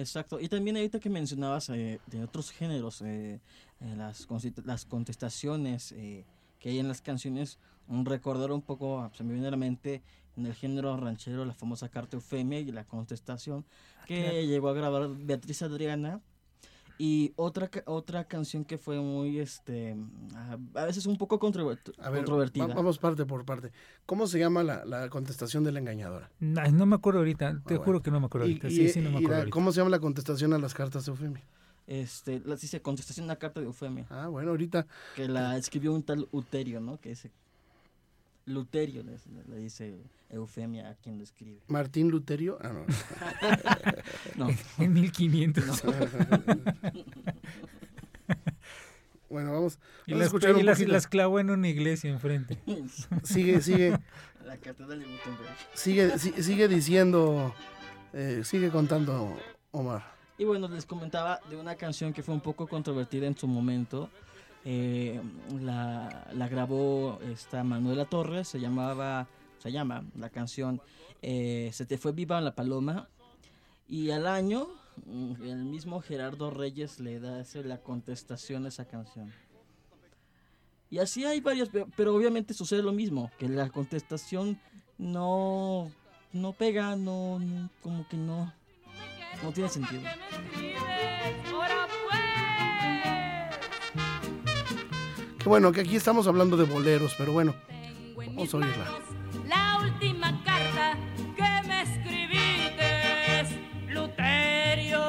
Exacto. 0.00 0.40
Y 0.40 0.48
también 0.48 0.76
ahorita 0.76 1.00
que 1.00 1.10
mencionabas 1.10 1.68
eh, 1.70 2.00
de 2.06 2.24
otros 2.24 2.50
géneros, 2.50 3.02
eh, 3.02 3.40
eh, 3.80 3.94
las, 3.96 4.26
las 4.64 4.84
contestaciones 4.84 5.94
que 6.58 6.68
hay 6.68 6.78
en 6.78 6.88
las 6.88 7.00
canciones, 7.00 7.58
un 7.88 8.04
recordar 8.04 8.52
un 8.52 8.62
poco, 8.62 9.00
ah, 9.00 9.10
se 9.14 9.24
me 9.24 9.32
viene 9.32 9.48
a 9.48 9.50
la 9.50 9.56
mente 9.56 10.02
en 10.36 10.46
el 10.46 10.54
género 10.54 10.96
ranchero 10.96 11.44
la 11.44 11.54
famosa 11.54 11.88
carta 11.88 12.16
Eufemia 12.16 12.60
y 12.60 12.70
la 12.70 12.84
contestación 12.84 13.64
que 14.06 14.22
claro. 14.22 14.40
llegó 14.40 14.68
a 14.68 14.72
grabar 14.74 15.08
Beatriz 15.08 15.62
Adriana. 15.62 16.20
Y 17.02 17.32
otra, 17.36 17.70
otra 17.86 18.24
canción 18.24 18.62
que 18.66 18.76
fue 18.76 19.00
muy, 19.00 19.38
este, 19.38 19.96
a 20.34 20.58
a 20.74 20.84
veces 20.84 21.06
un 21.06 21.16
poco 21.16 21.38
controvert- 21.40 21.94
A 21.98 22.10
ver, 22.10 22.18
controvertida. 22.18 22.66
va- 22.66 22.74
vamos 22.74 22.98
parte 22.98 23.24
por 23.24 23.46
parte. 23.46 23.72
¿Cómo 24.04 24.26
se 24.26 24.38
llama 24.38 24.62
la, 24.62 24.84
la 24.84 25.08
contestación 25.08 25.64
de 25.64 25.72
la 25.72 25.78
engañadora? 25.78 26.30
No 26.40 26.84
me 26.84 26.96
acuerdo 26.96 27.20
ahorita, 27.20 27.52
te 27.52 27.56
Ah, 27.56 27.62
bueno. 27.64 27.82
juro 27.84 28.02
que 28.02 28.10
no 28.10 28.20
me 28.20 28.26
acuerdo 28.26 28.46
ahorita. 28.48 28.68
y- 28.68 28.76
sí, 28.76 28.88
sí, 28.90 28.98
no 29.00 29.04
me 29.12 29.16
acuerdo 29.16 29.30
la- 29.30 29.36
ahorita. 29.38 29.54
¿Cómo 29.54 29.72
se 29.72 29.78
llama 29.78 29.88
la 29.90 29.98
contestación 30.00 30.52
a 30.52 30.58
las 30.58 30.74
cartas 30.74 31.06
de 31.06 31.12
Eufemia? 31.12 31.42
Este, 31.86 32.40
la, 32.44 32.54
dice 32.56 32.82
contestación 32.82 33.24
a 33.24 33.28
la 33.28 33.36
carta 33.38 33.60
de 33.60 33.66
Eufemia. 33.66 34.04
Ah, 34.10 34.28
bueno, 34.28 34.50
ahorita 34.50 34.86
que 35.16 35.26
la 35.26 35.56
escribió 35.56 35.94
un 35.94 36.02
tal 36.02 36.28
Uterio, 36.32 36.80
¿no? 36.82 37.00
Que 37.00 37.12
es 37.12 37.26
Luterio, 38.46 39.02
le, 39.02 39.16
le 39.48 39.56
dice 39.58 39.98
Eufemia 40.28 40.88
a 40.90 40.94
quien 40.94 41.18
lo 41.18 41.24
escribe. 41.24 41.60
Martín 41.68 42.10
Luterio. 42.10 42.58
Ah, 42.62 42.72
no. 42.72 42.84
No, 44.46 44.48
En 44.78 44.92
1500. 44.92 45.82
Bueno, 49.28 49.52
vamos, 49.52 49.78
Y 50.06 50.12
vamos 50.12 50.22
a 50.22 50.24
las, 50.24 50.26
escuchar 50.26 50.50
y 50.50 50.60
un 50.60 50.66
las, 50.66 50.78
poquito. 50.78 50.92
las 50.92 51.06
clavó 51.06 51.38
en 51.38 51.50
una 51.50 51.68
iglesia 51.68 52.10
enfrente. 52.10 52.58
Sigue, 53.22 53.60
sigue, 53.60 53.96
la 54.44 54.56
catedral 54.56 54.98
de 54.98 55.04
Gutenberg. 55.04 55.56
sigue, 55.74 56.18
si- 56.18 56.42
sigue 56.42 56.66
diciendo, 56.66 57.54
eh, 58.12 58.40
sigue 58.44 58.70
contando 58.70 59.36
Omar. 59.70 60.02
Y 60.36 60.44
bueno, 60.44 60.66
les 60.68 60.84
comentaba 60.84 61.38
de 61.48 61.54
una 61.54 61.76
canción 61.76 62.12
que 62.12 62.24
fue 62.24 62.34
un 62.34 62.40
poco 62.40 62.66
controvertida 62.66 63.26
en 63.28 63.36
su 63.36 63.46
momento. 63.46 64.10
Eh, 64.64 65.20
la, 65.62 66.48
grabó 66.48 67.18
esta 67.22 67.64
Manuela 67.64 68.04
Torres, 68.04 68.48
se 68.48 68.60
llamaba, 68.60 69.26
se 69.58 69.72
llama 69.72 70.04
la 70.16 70.28
canción 70.28 70.80
eh, 71.22 71.70
Se 71.72 71.84
te 71.86 71.98
fue 71.98 72.12
viva 72.12 72.40
la 72.40 72.54
paloma. 72.54 73.08
Y 73.88 74.10
al 74.10 74.26
año, 74.26 74.68
mm, 75.06 75.42
el 75.44 75.64
mismo 75.64 76.00
Gerardo 76.00 76.50
Reyes 76.50 77.00
le 77.00 77.20
da 77.20 77.40
ese- 77.40 77.64
la 77.64 77.78
contestación 77.78 78.64
a 78.64 78.68
esa 78.68 78.84
canción. 78.86 79.32
Y 80.90 80.98
así 80.98 81.24
hay 81.24 81.40
varios, 81.40 81.68
pe- 81.68 81.86
pero 81.96 82.14
obviamente 82.14 82.52
sucede 82.54 82.82
lo 82.82 82.92
mismo, 82.92 83.30
que 83.38 83.48
la 83.48 83.68
contestación 83.70 84.58
no, 84.98 85.90
no 86.32 86.52
pega, 86.52 86.96
no, 86.96 87.38
no- 87.38 87.70
como 87.82 88.06
que 88.08 88.16
no, 88.16 88.52
no 89.42 89.52
tiene 89.52 89.68
sentido. 89.68 90.02
Bueno, 95.50 95.72
que 95.72 95.80
aquí 95.80 95.96
estamos 95.96 96.28
hablando 96.28 96.56
de 96.56 96.62
boleros, 96.62 97.16
pero 97.18 97.32
bueno, 97.32 97.56
vamos 98.14 98.54
a 98.54 98.56
oírla. 98.56 98.84
La 99.48 99.80
última 99.82 100.40
carta 100.44 100.96
que 101.34 101.68
me 101.68 101.82
escribiste, 101.82 103.58
Luterio. 103.88 105.02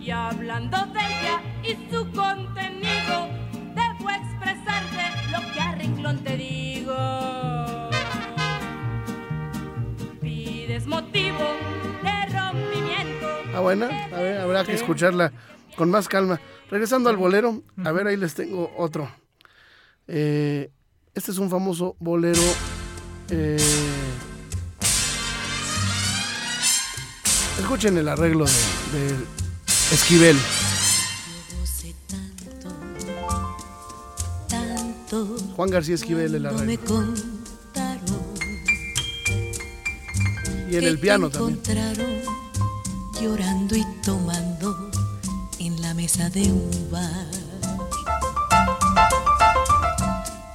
Y 0.00 0.10
hablando 0.10 0.78
de 0.78 1.00
ella 1.00 1.42
y 1.62 1.92
su 1.92 2.10
contenido, 2.12 3.28
debo 3.74 4.10
expresarte 4.12 5.30
lo 5.30 5.52
que 5.52 5.60
a 5.60 5.72
renglón 5.72 6.24
te 6.24 6.36
digo. 6.38 7.90
Pides 10.22 10.86
motivo 10.86 11.44
de 12.02 12.34
rompimiento. 12.34 13.28
Ah, 13.54 13.60
buena. 13.60 13.88
A 14.06 14.20
ver, 14.22 14.40
habrá 14.40 14.64
que 14.64 14.72
escucharla 14.72 15.32
con 15.76 15.90
más 15.90 16.08
calma. 16.08 16.40
Regresando 16.70 17.08
al 17.08 17.16
bolero, 17.16 17.62
a 17.84 17.92
ver, 17.92 18.06
ahí 18.08 18.16
les 18.16 18.34
tengo 18.34 18.70
otro. 18.76 19.10
Eh, 20.06 20.70
este 21.14 21.30
es 21.30 21.38
un 21.38 21.48
famoso 21.50 21.96
bolero. 21.98 22.42
eh, 23.30 23.56
escuchen 27.60 27.96
el 27.98 28.08
arreglo 28.08 28.44
de, 28.44 28.98
de 28.98 29.14
Esquivel. 29.92 30.36
Juan 35.56 35.70
García 35.70 35.94
Esquivel, 35.94 36.34
el 36.34 36.46
arreglo. 36.46 36.84
contaron 36.84 38.18
Y 40.70 40.76
en 40.76 40.84
el 40.84 40.98
piano 40.98 41.30
también. 41.30 41.58
encontraron 41.58 42.06
llorando 43.20 43.74
y 43.76 43.84
tomando 44.04 44.47
de 46.16 46.50
un 46.50 46.90
bar. 46.90 47.26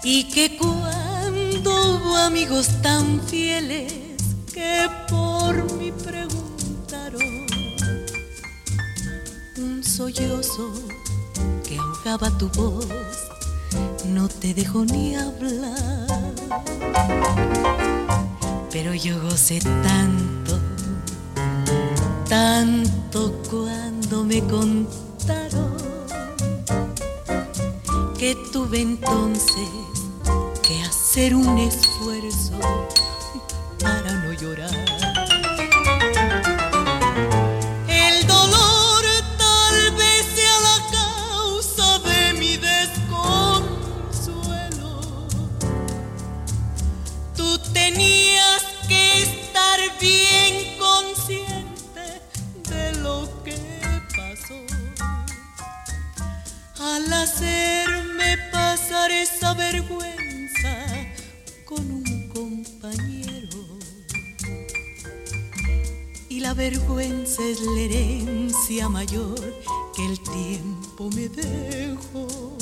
Y 0.03 0.24
que 0.25 0.57
cuando 0.57 1.95
hubo 1.95 2.15
amigos 2.17 2.67
tan 2.81 3.22
fieles 3.22 3.93
que 4.51 4.89
por 5.07 5.72
mí 5.77 5.91
preguntaron, 5.91 7.22
un 9.57 9.83
sollozo 9.83 10.74
que 11.63 11.77
ahogaba 11.77 12.36
tu 12.39 12.50
voz 12.50 12.88
no 14.07 14.27
te 14.27 14.55
dejó 14.55 14.83
ni 14.86 15.15
hablar. 15.15 16.33
Pero 18.72 18.95
yo 18.95 19.22
gocé 19.22 19.60
tanto, 19.60 20.60
tanto 22.27 23.39
cuando 23.50 24.24
me 24.24 24.41
que 28.18 28.36
tuve 28.51 28.82
entonces 28.82 29.70
que 30.62 30.82
hacer 30.84 31.36
un 31.36 31.58
esfuerzo 31.58 32.60
para 33.80 34.13
no 34.24 34.34
llorar. 34.34 35.02
Es 67.40 67.62
la 67.62 67.80
herencia 67.80 68.90
mayor 68.90 69.40
que 69.96 70.06
el 70.06 70.20
tiempo 70.20 71.10
me 71.16 71.30
dejó. 71.30 72.52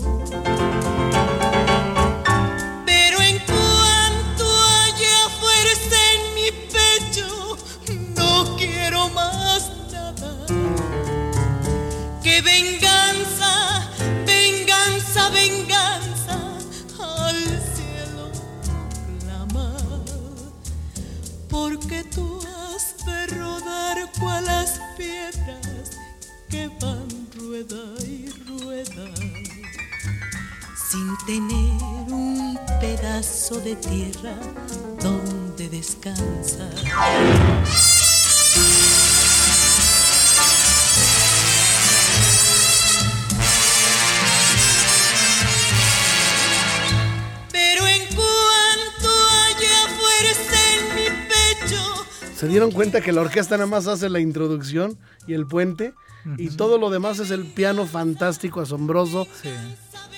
¿Se 52.42 52.48
dieron 52.48 52.72
cuenta 52.72 53.01
que 53.01 53.12
la 53.12 53.22
orquesta 53.22 53.56
nada 53.56 53.68
más 53.70 53.86
hace 53.86 54.10
la 54.10 54.20
introducción 54.20 54.98
y 55.27 55.34
el 55.36 55.46
puente? 55.46 55.94
Y 56.40 56.50
todo 56.50 56.80
lo 56.80 56.90
demás 56.90 57.20
es 57.20 57.30
el 57.30 57.46
piano 57.46 57.86
fantástico, 57.86 58.62
asombroso, 58.62 59.27
Sí. 59.44 59.50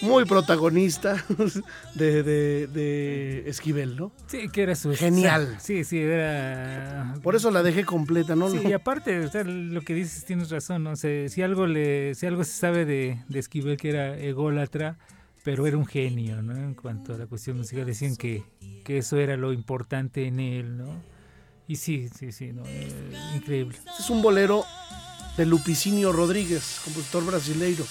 muy 0.01 0.23
protagonista 0.23 1.21
de, 1.95 2.23
de- 2.23 2.67
de 2.67 3.43
Esquivel, 3.49 3.97
¿no? 3.97 4.13
Sí, 4.27 4.47
que 4.47 4.63
era 4.63 4.73
su... 4.75 4.93
Genial. 4.95 5.57
Sí, 5.59 5.83
sí, 5.83 5.99
era... 5.99 7.13
Por 7.23 7.35
eso 7.35 7.51
la 7.51 7.61
dejé 7.61 7.83
completa, 7.83 8.35
¿no? 8.37 8.49
Sí, 8.49 8.59
y 8.65 8.71
aparte, 8.71 9.19
o 9.19 9.29
sea, 9.29 9.43
lo 9.43 9.81
que 9.81 9.93
dices 9.93 10.23
tienes 10.23 10.49
razón, 10.49 10.83
¿no? 10.83 10.95
Sea, 10.95 11.27
si 11.27 11.41
algo 11.41 11.67
le, 11.67 12.15
si 12.15 12.25
algo 12.25 12.45
se 12.45 12.51
sabe 12.53 12.85
de, 12.85 13.19
de 13.27 13.39
Esquivel 13.39 13.75
que 13.75 13.89
era 13.89 14.17
ególatra, 14.17 14.97
pero 15.43 15.67
era 15.67 15.77
un 15.77 15.85
genio, 15.85 16.41
¿no? 16.41 16.55
En 16.55 16.73
cuanto 16.73 17.13
a 17.13 17.17
la 17.17 17.25
cuestión 17.27 17.57
musical, 17.57 17.85
decían 17.85 18.15
que, 18.15 18.43
que 18.85 18.97
eso 18.99 19.17
era 19.17 19.35
lo 19.37 19.51
importante 19.53 20.25
en 20.25 20.39
él, 20.39 20.77
¿no? 20.77 21.12
Y 21.67 21.75
sí, 21.77 22.09
sí, 22.09 22.31
sí, 22.31 22.51
¿no? 22.51 22.63
Eh, 22.65 23.13
increíble. 23.35 23.77
Este 23.77 24.03
es 24.03 24.09
un 24.09 24.21
bolero 24.21 24.65
de 25.37 25.45
Lupicinio 25.45 26.11
Rodríguez, 26.11 26.81
compositor 26.83 27.25
brasileiro. 27.25 27.85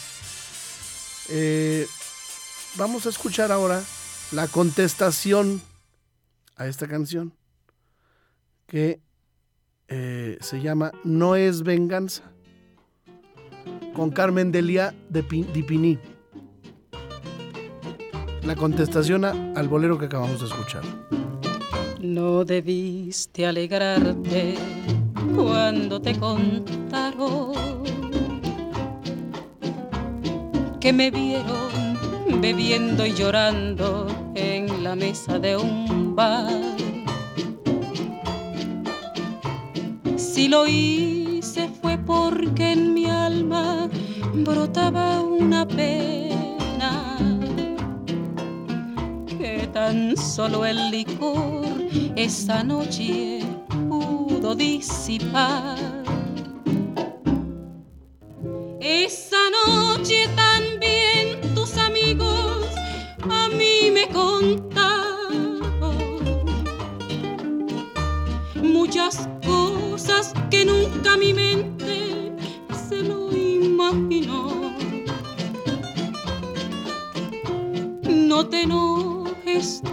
Eh, 1.31 1.87
vamos 2.77 3.07
a 3.07 3.09
escuchar 3.09 3.51
ahora 3.51 3.83
la 4.33 4.47
contestación 4.49 5.63
a 6.57 6.67
esta 6.67 6.87
canción 6.87 7.33
que 8.67 9.01
eh, 9.89 10.39
se 10.41 10.61
llama 10.61 10.93
No 11.05 11.35
es 11.37 11.63
venganza 11.63 12.23
con 13.95 14.11
Carmen 14.11 14.53
Delia 14.53 14.95
de 15.09 15.23
Pi- 15.23 15.45
Di 15.45 15.63
Piní. 15.63 15.99
La 18.43 18.57
contestación 18.57 19.25
al 19.25 19.69
bolero 19.69 19.99
que 19.99 20.07
acabamos 20.07 20.41
de 20.41 20.47
escuchar. 20.47 20.83
No 22.03 22.45
debiste 22.45 23.47
alegrarte 23.47 24.57
cuando 25.37 26.01
te 26.01 26.19
contaron 26.19 27.53
que 30.81 30.93
me 30.93 31.13
vieron 31.13 32.41
bebiendo 32.41 33.07
y 33.07 33.15
llorando 33.15 34.09
en 34.35 34.83
la 34.83 34.97
mesa 34.97 35.39
de 35.39 35.57
un 35.57 36.17
bar. 36.17 36.75
Si 40.17 40.49
lo 40.49 40.67
hice 40.67 41.69
fue 41.81 41.99
porque 41.99 42.73
en 42.73 42.95
mi 42.95 43.07
alma 43.07 43.89
brotaba 44.35 45.21
una 45.21 45.69
pena 45.69 46.12
tan 49.93 50.17
solo 50.17 50.65
el 50.65 50.91
licor 50.91 51.67
esa 52.17 52.65
noche 52.65 53.41
pudo 53.89 54.55
disipar. 54.55 55.77
Esa 58.81 59.43
noche 59.67 60.29
también 60.35 61.55
tus 61.55 61.77
amigos 61.77 62.65
a 63.31 63.49
mí 63.51 63.91
me 63.93 64.09
contaron 64.09 65.61
muchas 68.63 69.29
cosas 69.47 70.33
que 70.51 70.65
nunca 70.65 71.19
mi 71.19 71.35
mente 71.35 72.33
se 72.89 73.03
lo 73.03 73.31
imaginó. 73.37 74.73
No 78.09 78.47
te 78.49 78.67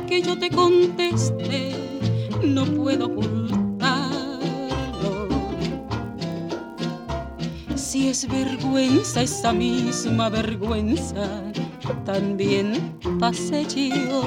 que 0.08 0.22
yo 0.22 0.38
te 0.38 0.50
conteste, 0.50 1.76
no 2.44 2.66
puedo 2.66 3.08
ocultarlo. 3.08 4.00
Si 7.76 8.08
es 8.10 8.28
vergüenza, 8.28 9.22
esa 9.22 9.52
misma 9.52 10.30
vergüenza 10.30 11.44
también 12.06 12.98
pasé 13.20 13.66
yo. 13.66 14.24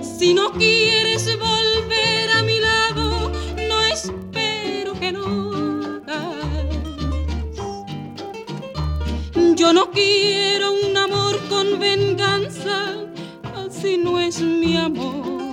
Si 0.00 0.34
no 0.34 0.52
quieres 0.52 1.26
volver 1.38 1.77
Yo 9.58 9.72
no 9.72 9.90
quiero 9.90 10.72
un 10.72 10.96
amor 10.96 11.36
con 11.48 11.80
venganza, 11.80 12.94
así 13.56 13.98
no 13.98 14.20
es 14.20 14.40
mi 14.40 14.76
amor. 14.76 15.52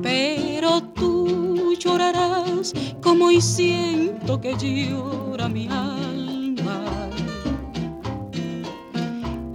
Pero 0.00 0.80
tú 0.94 1.74
llorarás 1.76 2.72
como 3.02 3.26
hoy 3.26 3.40
siento 3.40 4.40
que 4.40 4.54
llora 4.56 5.48
mi 5.48 5.66
alma. 5.66 6.84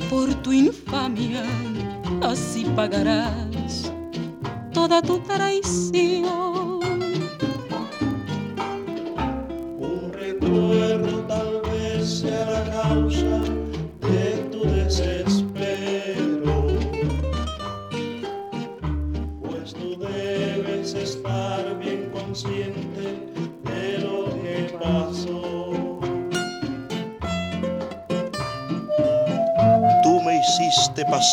Por 0.09 0.33
tu 0.43 0.51
infamia, 0.51 1.45
así 2.23 2.65
pagarás 2.75 3.89
toda 4.73 5.01
tu 5.01 5.17
traición. 5.19 6.52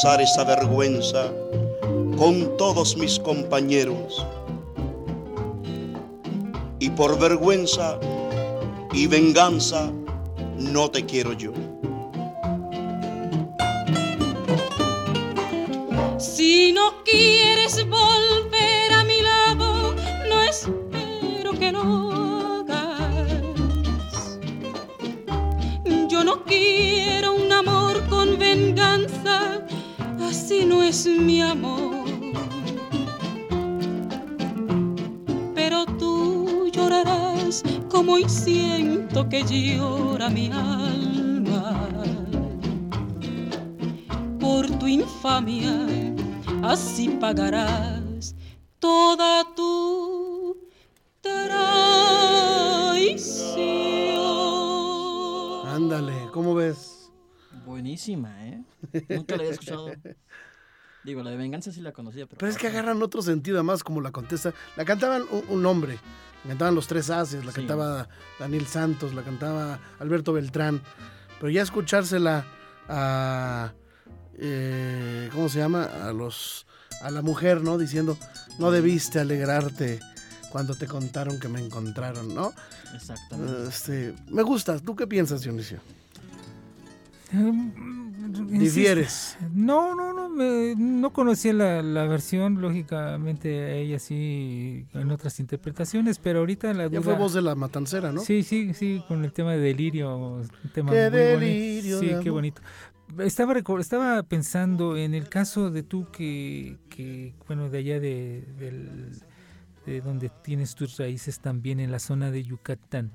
Esa 0.03 0.45
vergüenza 0.45 1.31
con 2.17 2.57
todos 2.57 2.97
mis 2.97 3.19
compañeros. 3.19 4.25
Y 6.79 6.89
por 6.91 7.19
vergüenza 7.19 8.01
y 8.95 9.07
venganza 9.07 9.93
no 10.57 10.91
te 10.91 11.05
quiero 11.05 11.35
yo. 11.35 11.53
Si 16.19 16.73
no 16.73 17.03
quieres 17.05 17.87
volver 17.87 18.30
hoy 38.21 38.29
siento 38.29 39.29
que 39.29 39.43
llora 39.45 40.29
mi 40.29 40.51
alma 40.53 41.89
por 44.39 44.67
tu 44.79 44.87
infamia, 44.87 45.87
así 46.63 47.09
pagarás 47.21 48.35
toda 48.79 49.45
tu 49.55 50.57
traición. 51.21 51.69
Ándale, 55.67 56.29
¿cómo 56.33 56.55
ves? 56.55 57.11
Buenísima, 57.65 58.47
¿eh? 58.47 58.63
Nunca 59.09 59.37
la 59.37 59.43
había 59.43 59.53
escuchado. 59.53 59.93
Digo, 61.05 61.23
la 61.23 61.31
de 61.31 61.37
venganza 61.37 61.73
sí 61.73 61.81
la 61.81 61.93
conocía, 61.93 62.27
pero. 62.27 62.39
Pero 62.39 62.53
es 62.53 62.59
que 62.59 62.67
agarran 62.69 63.03
otro 63.03 63.23
sentido, 63.23 63.57
además, 63.59 63.83
como 63.83 64.01
la 64.01 64.11
contesta. 64.13 64.53
La 64.77 64.85
cantaban 64.85 65.23
un, 65.31 65.45
un 65.49 65.67
hombre, 65.67 65.99
la 66.45 66.51
cantaban 66.51 66.75
los 66.75 66.87
tres 66.87 67.09
haces, 67.11 67.45
la 67.45 67.53
Sí. 67.53 67.57
cantaba 67.59 68.09
Daniel 68.39 68.67
Santos, 68.67 69.15
la 69.15 69.23
cantaba 69.23 69.79
Alberto 69.99 70.33
Beltrán. 70.33 70.83
Pero 71.39 71.49
ya 71.51 71.63
escuchársela 71.63 72.45
a. 72.89 73.73
eh, 74.35 75.31
¿Cómo 75.33 75.49
se 75.49 75.59
llama? 75.59 75.85
A 75.85 76.13
los. 76.13 76.67
A 77.03 77.11
la 77.11 77.23
mujer, 77.23 77.63
¿no? 77.63 77.79
Diciendo, 77.79 78.19
no 78.59 78.71
debiste 78.71 79.21
alegrarte 79.21 80.01
cuando 80.53 80.75
te 80.75 80.87
contaron 80.87 81.41
que 81.41 81.49
me 81.49 81.65
encontraron, 81.65 82.35
¿no? 82.35 82.53
Exactamente. 82.95 83.69
Este, 83.69 84.15
me 84.29 84.43
gusta. 84.43 84.79
¿Tú 84.81 84.95
qué 84.97 85.07
piensas, 85.07 85.41
Dionisio? 85.41 85.79
Insisto, 87.33 88.59
Difieres. 88.59 89.37
No, 89.53 89.95
no, 89.95 90.13
no, 90.13 90.29
me- 90.29 90.75
no 90.77 91.13
conocía 91.13 91.53
la, 91.53 91.83
la 91.83 92.07
versión, 92.07 92.61
lógicamente 92.61 93.79
ella 93.81 93.99
sí 93.99 94.87
en 94.95 95.11
otras 95.11 95.41
interpretaciones, 95.41 96.19
pero 96.19 96.41
ahorita 96.41 96.73
la 96.75 96.85
duda... 96.89 96.99
Ya 96.99 97.03
fue 97.03 97.15
voz 97.17 97.33
de 97.35 97.43
la 97.43 97.55
matancera, 97.55 98.13
¿no? 98.13 98.21
Sí, 98.21 98.43
sí, 98.43 98.73
sí, 98.75 99.03
con 99.09 99.25
el 99.25 99.33
tema 99.33 99.53
de 99.53 99.59
delirio, 99.59 100.17
un 100.17 100.49
tema 100.73 100.91
Qué 100.93 101.11
muy 101.11 101.19
bonito. 101.21 101.41
delirio 101.41 101.99
Sí, 102.01 102.07
de 102.07 102.21
qué 102.21 102.31
bonito. 102.31 102.63
Estaba, 103.19 103.55
estaba 103.81 104.23
pensando 104.23 104.97
en 104.97 105.15
el 105.15 105.29
caso 105.29 105.71
de 105.71 105.83
tú 105.83 106.07
que, 106.13 106.77
que 106.89 107.35
bueno, 107.49 107.69
de 107.69 107.79
allá 107.79 107.99
de, 108.01 108.45
del- 108.59 109.11
de 109.87 110.01
donde 110.01 110.31
tienes 110.45 110.75
tus 110.77 110.97
raíces 110.99 111.41
también 111.41 111.81
en 111.81 111.91
la 111.91 111.99
zona 111.99 112.31
de 112.31 112.45
Yucatán. 112.45 113.11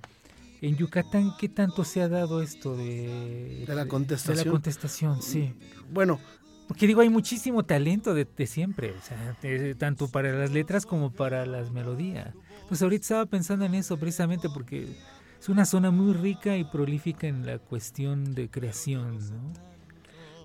En 0.67 0.75
Yucatán, 0.77 1.31
¿qué 1.37 1.47
tanto 1.49 1.83
se 1.83 2.01
ha 2.01 2.09
dado 2.09 2.41
esto 2.41 2.75
de, 2.75 3.65
De 3.67 3.75
la 3.75 3.83
De 3.83 3.89
contestación. 3.89 4.45
la 4.45 4.51
contestación, 4.51 5.21
sí. 5.21 5.53
Bueno, 5.91 6.19
Porque 6.67 6.87
digo, 6.87 7.01
hay 7.01 7.09
muchísimo 7.09 7.63
talento 7.63 8.15
de, 8.15 8.25
de 8.25 8.47
siempre, 8.47 8.91
o 8.93 9.01
sea, 9.01 9.37
de- 9.43 9.75
tanto 9.75 10.07
para 10.07 10.31
las 10.33 10.51
letras 10.51 10.87
como 10.87 11.11
para 11.11 11.45
las 11.45 11.69
melodías. 11.69 12.33
Pues 12.67 12.81
ahorita 12.81 13.01
estaba 13.03 13.25
pensando 13.27 13.65
en 13.65 13.75
eso 13.75 13.97
precisamente 13.97 14.49
porque 14.49 14.97
es 15.39 15.47
una 15.49 15.65
zona 15.65 15.91
muy 15.91 16.13
rica 16.13 16.57
y 16.57 16.63
prolífica 16.63 17.27
en 17.27 17.45
la 17.45 17.59
cuestión 17.59 18.33
de 18.33 18.49
creación, 18.49 19.19
¿no? 19.29 19.53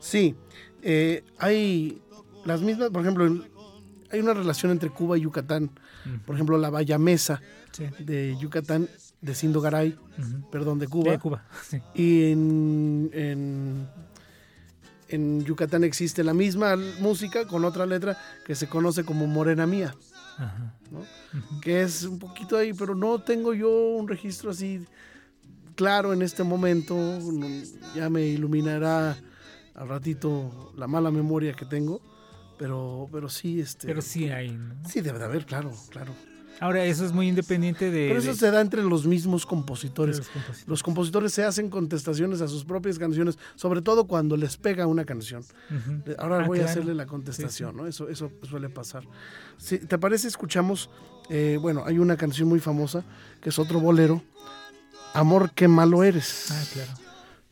Sí, 0.03 0.35
eh, 0.83 1.25
hay 1.39 2.03
las 2.45 2.61
mismas, 2.61 2.91
por 2.91 3.01
ejemplo, 3.01 3.43
hay 4.11 4.21
una 4.21 4.35
relación 4.35 4.73
entre 4.73 4.91
Cuba 4.91 5.17
y 5.17 5.23
Yucatán. 5.23 5.71
Por 6.27 6.35
ejemplo, 6.35 6.59
la 6.59 6.69
Bayamesa 6.69 7.41
Sí. 7.73 7.85
de 7.99 8.37
Yucatán, 8.39 8.89
de 9.21 9.35
Sindo 9.35 9.61
Garay, 9.61 9.99
Ujú. 10.19 10.51
perdón, 10.51 10.79
de 10.79 10.89
Cuba. 10.89 11.13
De 11.13 11.19
Cuba, 11.19 11.45
sí. 11.69 11.81
Y 11.95 12.31
en, 12.33 13.11
en, 13.13 13.89
en 15.09 15.45
Yucatán 15.45 15.85
existe 15.85 16.25
la 16.25 16.35
misma 16.35 16.77
música 17.01 17.47
con 17.47 17.65
otra 17.65 17.87
letra 17.87 18.17
que 18.47 18.55
se 18.55 18.67
conoce 18.69 19.05
como 19.05 19.27
Morena 19.27 19.67
Mía, 19.67 19.95
Ajá. 20.39 20.75
¿no? 20.91 21.01
que 21.61 21.83
es 21.83 22.05
un 22.05 22.19
poquito 22.19 22.57
ahí, 22.57 22.73
pero 22.73 22.95
no 22.95 23.21
tengo 23.21 23.53
yo 23.55 23.71
un 23.71 24.09
registro 24.09 24.51
así 24.51 24.85
claro 25.75 26.13
en 26.13 26.23
este 26.23 26.43
momento. 26.43 26.97
Ya 27.95 28.09
me 28.11 28.27
iluminará 28.27 29.17
al 29.75 29.89
ratito 29.89 30.73
la 30.77 30.87
mala 30.87 31.11
memoria 31.11 31.53
que 31.55 31.65
tengo, 31.67 32.01
pero, 32.59 33.09
pero 33.13 33.29
sí, 33.29 33.61
este, 33.61 33.87
Pero 33.87 34.03
sí 34.03 34.29
hay, 34.31 34.51
¿no? 34.53 34.75
sí 34.89 35.01
debe 35.01 35.19
de 35.19 35.25
haber, 35.25 35.47
claro, 35.47 35.73
claro. 35.91 36.13
Ahora, 36.61 36.85
eso 36.85 37.07
es 37.07 37.13
muy 37.13 37.27
independiente 37.29 37.91
de... 37.91 38.09
Pero 38.09 38.21
eso 38.21 38.33
de- 38.33 38.37
se 38.37 38.51
da 38.51 38.61
entre 38.61 38.83
los 38.83 39.07
mismos 39.07 39.47
compositores. 39.47 40.19
los 40.19 40.29
compositores. 40.29 40.69
Los 40.69 40.83
compositores 40.83 41.33
se 41.33 41.43
hacen 41.45 41.71
contestaciones 41.71 42.41
a 42.43 42.49
sus 42.49 42.65
propias 42.65 42.99
canciones, 42.99 43.39
sobre 43.57 43.81
todo 43.81 44.07
cuando 44.07 44.37
les 44.37 44.57
pega 44.59 44.87
una 44.87 45.05
canción. 45.07 45.43
Ahora 46.19 46.41
Ah, 46.45 46.47
voy 46.47 46.61
a 46.61 46.67
hacerle 46.67 46.95
la 46.95 47.07
contestación, 47.07 47.77
¿no? 47.77 47.87
Eso, 47.87 48.09
eso 48.11 48.31
suele 48.43 48.69
pasar. 48.69 49.05
Si 49.57 49.79
¿Te 49.79 49.97
parece? 49.99 50.29
Escuchamos, 50.29 50.91
eh, 51.31 51.59
bueno, 51.61 51.83
hay 51.87 51.99
una 51.99 52.17
canción 52.17 52.49
muy 52.49 52.61
famosa 52.61 53.05
que 53.41 53.49
es 53.49 53.59
otro 53.59 53.81
bolero, 53.81 54.23
Amor, 55.13 55.51
qué 55.55 55.67
malo 55.67 56.05
eres. 56.05 56.51
Ah, 56.53 56.63
claro. 56.73 56.93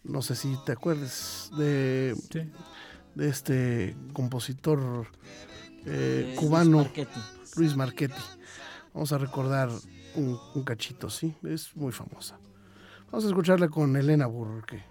No 0.04 0.22
sé 0.22 0.36
si 0.36 0.56
te 0.64 0.70
acuerdas 0.72 1.50
de, 1.58 2.14
Sí. 2.32 2.40
de 3.16 3.28
este 3.28 3.96
compositor 4.12 5.06
eh, 5.84 6.32
Eh, 6.32 6.34
cubano, 6.36 6.78
Luis 6.78 6.86
Marchetti. 6.86 7.20
Luis 7.56 7.76
Marchetti. 7.76 8.14
Vamos 8.98 9.12
a 9.12 9.18
recordar 9.18 9.68
un, 10.16 10.36
un 10.56 10.64
cachito, 10.64 11.08
¿sí? 11.08 11.32
Es 11.44 11.76
muy 11.76 11.92
famosa. 11.92 12.36
Vamos 13.12 13.26
a 13.26 13.28
escucharla 13.28 13.68
con 13.68 13.94
Elena 13.94 14.26
Burke. 14.26 14.82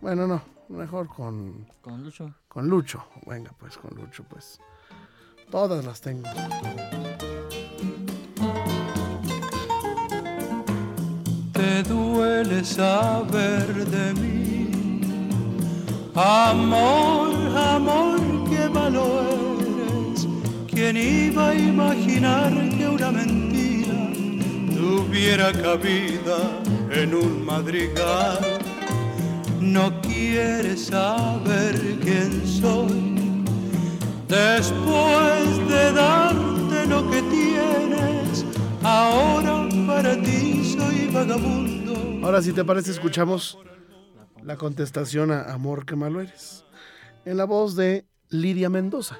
Bueno, 0.00 0.26
no, 0.26 0.40
mejor 0.70 1.06
con, 1.06 1.66
Con 1.82 2.02
Lucho. 2.02 2.32
con 2.48 2.66
Lucho. 2.66 3.04
Venga, 3.26 3.52
pues, 3.58 3.76
con 3.76 3.94
Lucho, 3.94 4.24
pues. 4.24 4.58
Todas 5.50 5.84
las 5.84 6.00
tengo. 6.00 6.30
te 11.52 11.82
duele 11.82 12.64
saber 12.64 13.84
de 13.84 14.14
mí. 14.14 15.50
Amor, 16.14 17.34
amor, 17.54 18.18
qué 18.48 18.66
malo 18.70 19.20
eres. 19.20 19.37
¿Quién 20.78 20.96
iba 20.96 21.48
a 21.48 21.54
imaginar 21.56 22.52
que 22.78 22.86
una 22.86 23.10
mentira 23.10 24.12
tuviera 24.76 25.50
cabida 25.50 26.38
en 26.92 27.16
un 27.16 27.44
madrigal? 27.44 28.38
No 29.60 30.00
quieres 30.02 30.86
saber 30.86 31.74
quién 32.00 32.46
soy. 32.46 33.42
Después 34.28 35.68
de 35.68 35.92
darte 35.94 36.86
lo 36.86 37.10
que 37.10 37.22
tienes, 37.22 38.44
ahora 38.84 39.68
para 39.84 40.14
ti 40.22 40.76
soy 40.78 41.10
vagabundo 41.12 42.24
Ahora, 42.24 42.40
si 42.40 42.52
te 42.52 42.64
parece, 42.64 42.92
escuchamos 42.92 43.58
la 44.44 44.56
contestación 44.56 45.32
a 45.32 45.52
Amor 45.52 45.84
que 45.84 45.96
malo 45.96 46.20
eres. 46.20 46.64
En 47.24 47.36
la 47.36 47.46
voz 47.46 47.74
de 47.74 48.06
Lidia 48.28 48.70
Mendoza. 48.70 49.18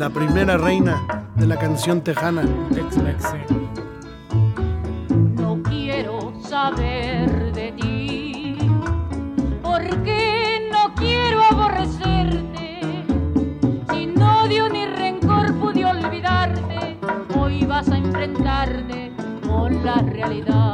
La 0.00 0.08
primera 0.08 0.56
reina 0.56 1.28
de 1.36 1.46
la 1.46 1.58
canción 1.58 2.00
tejana. 2.00 2.42
No 5.36 5.62
quiero 5.62 6.32
saber 6.42 7.52
de 7.52 7.72
ti, 7.72 8.56
porque 9.62 10.70
no 10.72 10.94
quiero 10.94 11.42
aborrecerte. 11.42 13.04
Sin 13.92 14.22
odio 14.22 14.70
ni 14.70 14.86
rencor 14.86 15.54
pude 15.58 15.84
olvidarte, 15.84 16.98
hoy 17.38 17.66
vas 17.66 17.90
a 17.90 17.98
enfrentarte 17.98 19.12
con 19.46 19.84
la 19.84 19.96
realidad. 19.96 20.69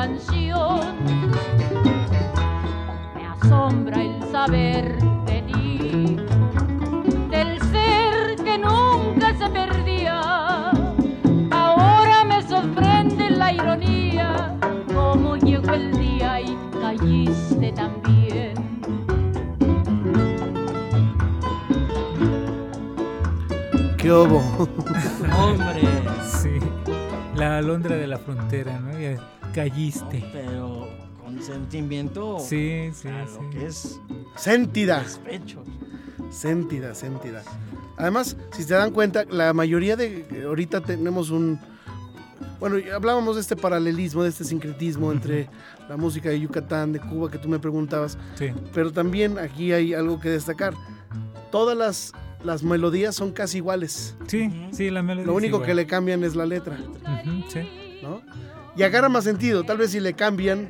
Canción. 0.00 0.94
Me 3.16 3.26
asombra 3.26 4.00
el 4.00 4.22
saber 4.30 4.96
de 5.26 5.42
ti, 5.42 6.16
del 7.28 7.60
ser 7.72 8.36
que 8.44 8.58
nunca 8.58 9.36
se 9.36 9.48
perdía. 9.48 10.70
Ahora 11.50 12.24
me 12.24 12.40
sorprende 12.46 13.28
la 13.30 13.52
ironía, 13.52 14.56
como 14.94 15.36
llegó 15.36 15.72
el 15.72 15.90
día 15.98 16.42
y 16.42 16.56
caíste 16.80 17.72
también. 17.72 18.54
¿Qué 23.96 24.12
hubo? 24.12 24.38
Hombre. 25.42 26.17
La 27.58 27.64
alondra 27.64 27.96
de 27.96 28.06
la 28.06 28.18
frontera, 28.18 28.78
¿no? 28.78 28.96
Ya 29.00 29.16
caíste. 29.52 30.24
Pero 30.32 30.88
con 31.20 31.42
sentimiento. 31.42 32.38
Sí, 32.38 32.88
sí, 32.94 33.08
a 33.08 33.24
lo 33.24 33.26
sí. 33.26 33.40
que 33.50 33.66
es 33.66 34.00
Sentida. 34.36 35.00
despecho. 35.02 35.64
Sentida, 36.30 36.94
sentida. 36.94 37.42
Además, 37.96 38.36
si 38.52 38.62
se 38.62 38.74
dan 38.74 38.92
cuenta, 38.92 39.24
la 39.24 39.52
mayoría 39.54 39.96
de. 39.96 40.44
Ahorita 40.46 40.82
tenemos 40.82 41.30
un. 41.30 41.58
Bueno, 42.60 42.76
hablábamos 42.94 43.34
de 43.34 43.40
este 43.40 43.56
paralelismo, 43.56 44.22
de 44.22 44.28
este 44.28 44.44
sincretismo 44.44 45.10
entre 45.10 45.50
la 45.88 45.96
música 45.96 46.28
de 46.28 46.38
Yucatán, 46.38 46.92
de 46.92 47.00
Cuba, 47.00 47.28
que 47.28 47.38
tú 47.38 47.48
me 47.48 47.58
preguntabas. 47.58 48.16
Sí. 48.36 48.52
Pero 48.72 48.92
también 48.92 49.36
aquí 49.36 49.72
hay 49.72 49.94
algo 49.94 50.20
que 50.20 50.28
destacar. 50.28 50.74
Todas 51.50 51.76
las, 51.76 52.12
las 52.42 52.62
melodías 52.62 53.14
son 53.14 53.32
casi 53.32 53.58
iguales. 53.58 54.16
Sí, 54.26 54.68
sí, 54.72 54.90
la 54.90 55.02
melodía. 55.02 55.26
Lo 55.26 55.32
es 55.32 55.36
único 55.38 55.56
igual. 55.56 55.66
que 55.66 55.74
le 55.74 55.86
cambian 55.86 56.24
es 56.24 56.36
la 56.36 56.46
letra. 56.46 56.78
Sí. 57.48 57.98
¿no? 58.02 58.22
Y 58.76 58.82
agarra 58.82 59.08
más 59.08 59.24
sentido. 59.24 59.64
Tal 59.64 59.78
vez 59.78 59.90
si 59.90 60.00
le 60.00 60.12
cambian, 60.14 60.68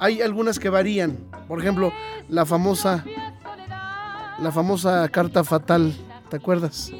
hay 0.00 0.20
algunas 0.20 0.58
que 0.58 0.68
varían. 0.68 1.18
Por 1.48 1.60
ejemplo, 1.60 1.92
la 2.28 2.44
famosa, 2.44 3.04
la 4.38 4.52
famosa 4.52 5.08
carta 5.08 5.42
fatal, 5.44 5.94
¿te 6.28 6.36
acuerdas? 6.36 6.90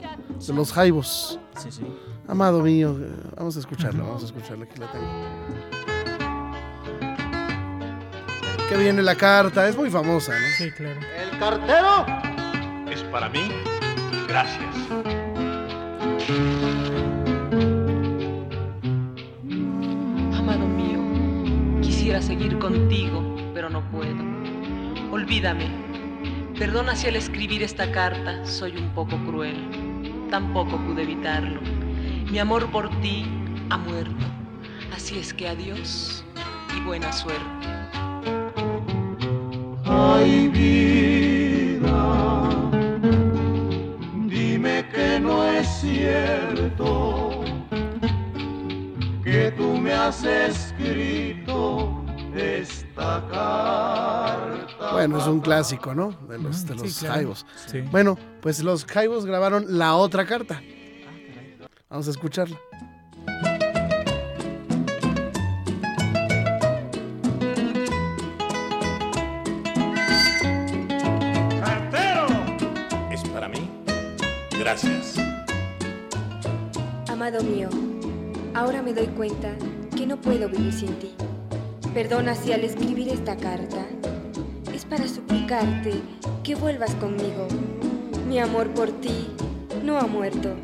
De 0.47 0.55
los 0.55 0.73
jaibos. 0.73 1.39
Sí, 1.59 1.71
sí. 1.71 1.83
Amado 2.29 2.63
mío, 2.63 2.97
vamos 3.37 3.57
a 3.57 3.61
escucharla, 3.61 4.03
vamos 4.03 4.23
a 4.23 4.27
escucharla, 4.27 4.65
aquí 4.65 4.79
la 4.79 4.91
tengo. 4.91 5.07
Que 8.69 8.77
viene 8.79 9.03
la 9.03 9.15
carta, 9.17 9.69
es 9.69 9.77
muy 9.77 9.91
famosa, 9.91 10.33
¿no? 10.33 10.47
Sí, 10.57 10.71
claro. 10.71 11.01
El 11.21 11.39
cartero 11.39 12.07
es 12.93 13.03
para 13.05 13.29
mí. 13.29 13.41
Gracias. 14.29 14.75
Amado 20.35 20.67
mío, 20.69 21.01
quisiera 21.81 22.21
seguir 22.21 22.59
contigo, 22.59 23.37
pero 23.55 23.71
no 23.71 23.83
puedo. 23.91 24.23
Olvídame. 25.11 25.67
Perdona 26.59 26.95
si 26.95 27.09
al 27.09 27.17
escribir 27.17 27.63
esta 27.63 27.91
carta 27.91 28.45
soy 28.45 28.77
un 28.77 28.91
poco 28.91 29.17
cruel. 29.27 29.57
Tampoco 30.31 30.77
pude 30.79 31.03
evitarlo. 31.03 31.61
Mi 32.31 32.39
amor 32.39 32.71
por 32.71 32.89
ti 33.01 33.25
ha 33.71 33.79
muerto. 33.79 34.27
Así 34.95 35.19
es 35.19 35.33
que 35.33 35.49
adiós 35.49 36.25
y 36.77 36.81
buena 36.83 37.13
suerte. 37.13 37.43
Ay, 39.85 40.49
cierto 45.83 47.43
que 49.25 49.53
tú 49.57 49.77
me 49.79 49.93
has 49.93 50.23
escrito 50.23 52.05
esta 52.37 53.27
carta. 53.29 54.93
Bueno, 54.93 55.19
es 55.19 55.27
un 55.27 55.41
clásico, 55.41 55.93
¿no? 55.93 56.13
De 56.29 56.39
los, 56.39 56.65
de 56.67 56.77
los 56.77 56.93
sí, 56.93 57.01
claro. 57.01 57.15
jaibos. 57.15 57.47
Sí. 57.67 57.81
Bueno, 57.81 58.17
pues 58.41 58.63
los 58.63 58.85
jaibos 58.85 59.27
grabaron 59.27 59.77
la 59.77 59.97
otra 59.97 60.25
carta. 60.25 60.63
Vamos 61.91 62.07
a 62.07 62.11
escucharla. 62.13 62.57
Amado 77.23 77.45
mío, 77.45 77.69
ahora 78.53 78.83
me 78.83 78.93
doy 78.93 79.07
cuenta 79.07 79.55
que 79.97 80.09
no 80.09 80.21
puedo 80.21 80.49
vivir 80.49 80.73
sin 80.73 80.93
ti. 80.99 81.15
Perdona 81.95 82.35
si 82.35 82.53
al 82.53 82.65
escribir 82.65 83.11
esta 83.11 83.37
carta 83.37 83.87
es 84.75 84.85
para 84.85 85.07
suplicarte 85.07 86.03
que 86.43 86.57
vuelvas 86.57 86.93
conmigo. 86.97 87.47
Mi 88.27 88.41
amor 88.41 88.75
por 88.75 88.91
ti 89.01 89.29
no 89.85 89.99
ha 89.99 90.09
muerto. 90.09 90.57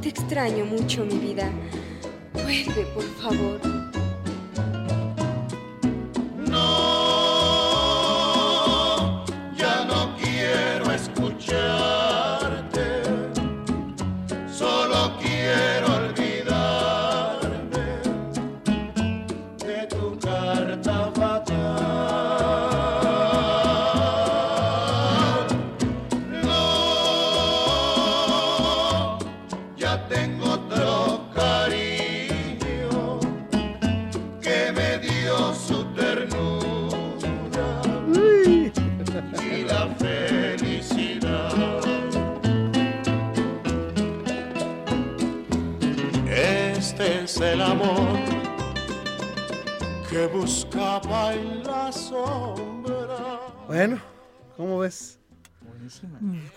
Te 0.00 0.10
extraño 0.10 0.64
mucho, 0.66 1.04
mi 1.04 1.18
vida. 1.18 1.50
Vuelve, 2.32 2.86
por 2.94 3.02
favor. 3.02 3.79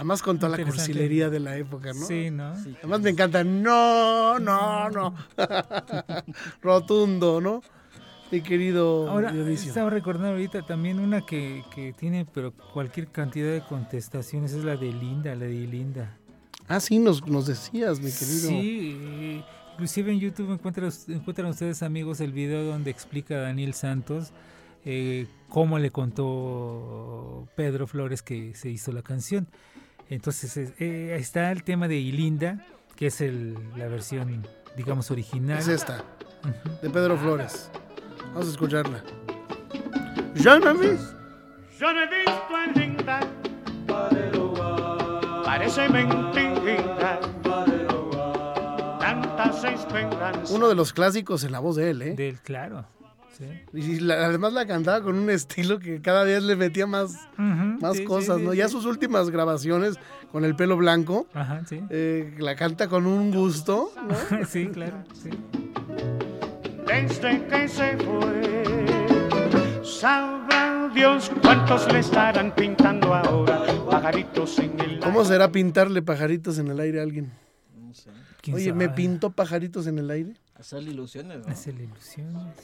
Además 0.04 0.22
con 0.22 0.38
toda 0.38 0.58
la 0.58 0.66
cursilería 0.66 1.30
de 1.30 1.39
la 1.39 1.56
época, 1.56 1.94
¿no? 1.94 2.06
Sí, 2.06 2.30
¿no? 2.30 2.54
Además 2.80 3.00
me 3.00 3.12
encanta, 3.12 3.46
no, 3.46 4.38
no, 4.38 4.89
no. 4.89 5.16
Rotundo, 6.62 7.39
¿no? 7.39 7.62
Mi 8.30 8.42
querido 8.42 9.10
Ahora, 9.10 9.32
Dionisio. 9.32 9.70
estaba 9.70 9.89
recordando 9.89 10.32
ahorita 10.32 10.63
también 10.63 11.00
una 11.00 11.26
que, 11.26 11.63
que 11.74 11.94
tiene 11.94 12.26
pero 12.26 12.52
cualquier 12.52 13.08
cantidad 13.08 13.54
de 13.54 13.62
contestaciones, 13.62 14.52
es 14.52 14.66
la 14.66 14.76
de 14.76 14.92
Linda, 14.92 15.36
la 15.36 15.46
de 15.46 15.68
Linda. 15.68 16.18
Ah, 16.68 16.82
sí, 16.82 17.00
nos, 17.00 17.26
nos 17.26 17.48
decías, 17.48 18.02
mi 18.02 18.12
querido. 18.12 18.50
Sí, 18.50 19.42
inclusive 19.72 20.12
en 20.12 20.20
YouTube 20.20 20.52
encuentran, 20.52 20.92
encuentran 21.08 21.48
ustedes 21.48 21.82
amigos 21.82 22.20
el 22.20 22.34
video 22.34 22.66
donde 22.66 22.92
explica 22.92 23.38
Daniel 23.38 23.74
Santos 23.74 24.34
eh, 24.86 25.28
cómo 25.48 25.80
le 25.80 25.92
contó 25.92 27.48
Pedro 27.56 27.88
Flores 27.88 28.22
que 28.22 28.54
se 28.54 28.70
hizo 28.70 28.92
la 28.92 29.02
canción. 29.02 29.48
Entonces 30.10 30.58
eh, 30.58 31.16
está 31.20 31.52
el 31.52 31.63
tema 31.63 31.88
de 31.88 31.98
Ilinda, 31.98 32.66
que 32.96 33.08
es 33.08 33.22
el, 33.22 33.58
la 33.76 33.88
versión, 33.88 34.48
digamos, 34.78 35.12
original. 35.12 35.60
Es 35.60 35.68
esta, 35.68 36.04
de 36.82 36.89
Pedro 36.89 37.18
Flores. 37.18 37.70
Vamos 38.28 38.48
a 38.48 38.52
escucharla. 38.52 39.04
Ya 40.36 40.60
me 40.60 40.74
vis. 40.74 41.16
Yo 41.80 41.94
no 41.94 42.02
he 42.02 42.08
visto 42.08 42.56
a 42.56 42.68
Linda. 42.76 43.20
Parece 45.44 45.89
mentira. 45.89 47.20
Tantas 49.00 49.63
esperanzas. 49.63 50.52
Uno 50.52 50.68
de 50.68 50.76
los 50.76 50.94
clásicos 50.94 51.44
en 51.44 51.52
la 51.52 51.60
voz 51.60 51.76
de 51.76 51.89
él, 51.92 52.02
¿eh? 52.02 52.16
Del, 52.16 52.39
claro. 52.39 52.86
Sí. 53.38 53.46
Y 53.74 54.00
la- 54.00 54.26
además 54.28 54.54
la 54.54 54.65
cantaba 54.67 55.02
con 55.02 55.17
un 55.17 55.30
estilo 55.30 55.80
que 55.80 56.02
cada 56.02 56.24
vez 56.24 56.43
le 56.43 56.56
metía 56.56 56.86
más, 56.88 57.17
más 57.38 57.98
sí, 57.98 58.04
cosas, 58.06 58.38
sí, 58.38 58.43
¿no? 58.43 58.52
sí, 58.52 58.58
Ya 58.58 58.67
sí. 58.67 58.72
sus 58.74 58.86
últimas 58.86 59.30
grabaciones 59.32 59.96
con 60.32 60.46
el 60.46 60.56
pelo 60.56 60.78
blanco, 60.78 61.28
Ajá, 61.34 61.63
sí. 61.65 61.82
eh, 61.89 62.36
la 62.38 62.56
canta 62.56 62.88
con 62.88 63.06
un 63.08 63.32
gusto, 63.32 63.91
¿no? 64.08 64.46
sí, 64.46 64.67
claro. 64.67 65.04
Sí. 65.13 65.30
Desde 66.88 67.46
que 67.48 67.67
se 67.67 67.98
fue, 67.98 69.84
sabrá 69.84 70.89
Dios 70.93 71.32
cuántos 71.41 71.91
le 71.91 72.00
estarán 72.00 72.54
pintando 72.54 73.13
ahora 73.13 73.63
pajaritos 73.89 74.60
en 74.60 74.80
el 74.80 75.00
¿Cómo 75.00 75.26
será 75.26 75.52
pintarle 75.52 76.02
pajaritos 76.02 76.60
en 76.60 76.67
el 76.67 76.80
aire 76.80 77.00
a 77.00 77.04
alguien? 77.04 77.32
No 77.76 77.93
sé. 77.93 78.10
¿Quién 78.41 78.56
Oye, 78.58 78.74
¿me 78.74 78.89
pintó 78.89 79.32
pajaritos 79.32 79.88
en 79.88 80.00
el 80.00 80.10
aire? 80.12 80.34
Hacerle 80.63 80.91
ilusiones, 80.91 81.45
¿no? 81.45 81.52
Hacerle 81.52 81.84
ilusiones. 81.84 82.56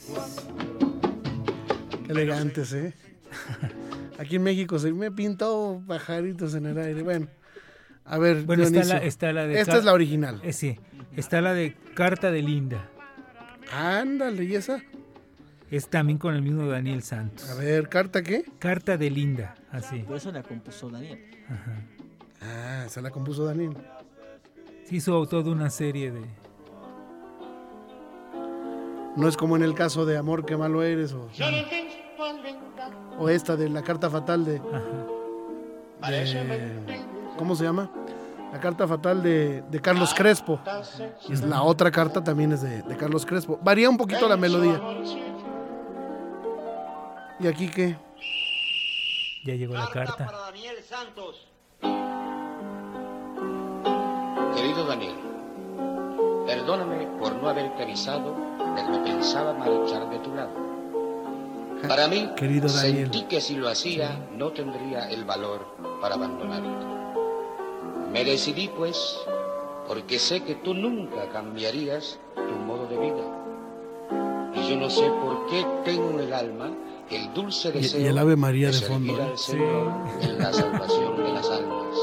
Qué 2.05 2.12
elegantes, 2.13 2.71
¿eh? 2.71 2.93
Aquí 4.17 4.38
en 4.38 4.43
México 4.43 4.79
se 4.79 4.93
me 4.93 5.12
pintó 5.12 5.83
pajaritos 5.85 6.55
en 6.55 6.67
el 6.67 6.77
aire. 6.77 7.03
Bueno, 7.03 7.27
a 8.05 8.17
ver, 8.17 8.43
Bueno, 8.43 8.63
está 8.63 8.85
la, 8.85 8.97
está 9.03 9.33
la 9.33 9.47
de... 9.47 9.59
Esta 9.59 9.79
es 9.79 9.83
la 9.83 9.91
original. 9.91 10.39
Eh, 10.45 10.53
sí, 10.53 10.79
está 11.17 11.41
la 11.41 11.53
de 11.53 11.75
Carta 11.93 12.31
de 12.31 12.41
Linda. 12.41 12.89
Ándale, 13.73 14.45
¿y 14.45 14.55
esa? 14.55 14.81
Es 15.69 15.89
también 15.89 16.19
con 16.19 16.35
el 16.35 16.41
mismo 16.41 16.67
Daniel 16.67 17.03
Santos. 17.03 17.49
A 17.49 17.55
ver, 17.55 17.89
¿carta 17.89 18.23
qué? 18.23 18.45
Carta 18.59 18.95
de 18.95 19.09
Linda, 19.09 19.55
así. 19.71 20.03
Por 20.03 20.15
eso 20.15 20.31
la 20.31 20.41
compuso 20.41 20.89
Daniel. 20.89 21.19
Ajá. 21.49 21.81
Ah, 22.39 22.85
se 22.88 23.01
la 23.01 23.12
compuso 23.12 23.43
Daniel. 23.43 23.75
Sí, 24.85 24.95
hizo 24.95 25.27
toda 25.27 25.51
una 25.51 25.69
serie 25.69 26.12
de... 26.13 26.38
No 29.15 29.27
es 29.27 29.35
como 29.35 29.55
en 29.55 29.63
el 29.63 29.73
caso 29.73 30.05
de 30.05 30.17
Amor, 30.17 30.45
qué 30.45 30.55
malo 30.55 30.83
eres, 30.83 31.13
o, 31.13 31.27
o 33.17 33.29
esta 33.29 33.55
de 33.55 33.69
la 33.69 33.81
carta 33.81 34.09
fatal 34.09 34.45
de. 34.45 34.61
¿Cómo 37.37 37.55
se 37.55 37.63
llama? 37.63 37.89
La 38.51 38.59
carta 38.59 38.87
fatal 38.87 39.21
de, 39.21 39.61
de 39.61 39.79
Carlos 39.81 40.13
Crespo. 40.13 40.59
Y 41.27 41.33
es 41.33 41.41
la 41.43 41.61
otra 41.61 41.91
carta 41.91 42.23
también 42.23 42.51
es 42.51 42.61
de, 42.61 42.81
de 42.81 42.97
Carlos 42.97 43.25
Crespo. 43.25 43.59
Varía 43.61 43.89
un 43.89 43.97
poquito 43.97 44.27
la 44.27 44.37
melodía. 44.37 44.81
¿Y 47.39 47.47
aquí 47.47 47.69
qué? 47.69 47.95
Ya 49.45 49.55
llegó 49.55 49.73
la 49.73 49.87
carta. 49.87 50.29
Daniel 50.47 50.75
Santos. 50.83 51.47
Querido 54.55 54.85
Daniel, 54.87 55.15
perdóname 56.53 57.05
por 57.19 57.35
no 57.35 57.47
haberte 57.47 57.83
avisado 57.83 58.33
de 58.75 58.81
que 58.83 58.89
me 58.89 58.99
pensaba 58.99 59.53
marchar 59.53 60.09
de 60.09 60.17
tu 60.19 60.33
lado. 60.33 60.49
Para 61.88 62.07
mí, 62.07 62.27
Querido 62.35 62.67
Daniel. 62.67 63.03
sentí 63.12 63.23
que 63.25 63.39
si 63.39 63.55
lo 63.55 63.69
hacía 63.69 64.27
no 64.35 64.49
tendría 64.51 65.09
el 65.12 65.25
valor 65.25 65.63
para 66.01 66.15
abandonarte. 66.15 66.67
Me 68.12 68.25
decidí 68.25 68.67
pues, 68.69 69.15
porque 69.88 70.17
sé 70.17 70.41
que 70.41 70.55
tú 70.55 70.73
nunca 70.73 71.29
cambiarías 71.31 72.17
tu 72.35 72.41
modo 72.65 72.88
de 72.88 72.97
vida. 72.97 73.23
Y 74.55 74.69
yo 74.71 74.77
no 74.77 74.89
sé 74.89 75.07
por 75.23 75.45
qué 75.51 75.63
tengo 75.85 76.09
en 76.09 76.19
el 76.21 76.33
alma 76.33 76.71
el 77.12 77.31
dulce 77.33 77.69
Y- 77.69 77.77
y 77.77 77.81
deseo 77.81 78.09
el 78.09 78.17
Ave 78.17 78.35
María 78.35 78.67
de 78.67 78.73
servir 78.73 79.12
fondo, 79.12 79.21
¿eh? 79.23 79.27
al 79.31 79.38
Señor 79.38 79.91
en 80.21 80.39
la 80.39 80.51
salvación 80.51 81.15
de 81.23 81.31
las 81.31 81.49
almas. 81.51 81.95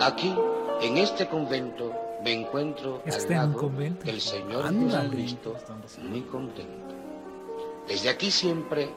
Aquí, 0.00 0.34
en 0.80 0.96
este 0.98 1.26
convento, 1.28 1.92
me 2.22 2.32
encuentro 2.32 3.02
al 3.04 3.30
lado 3.30 3.70
del 4.04 4.20
Señor. 4.20 4.72
Jesucristo, 4.72 5.56
muy 6.02 6.20
contento. 6.22 6.94
Desde 7.88 8.08
aquí 8.10 8.30
siempre 8.30 8.90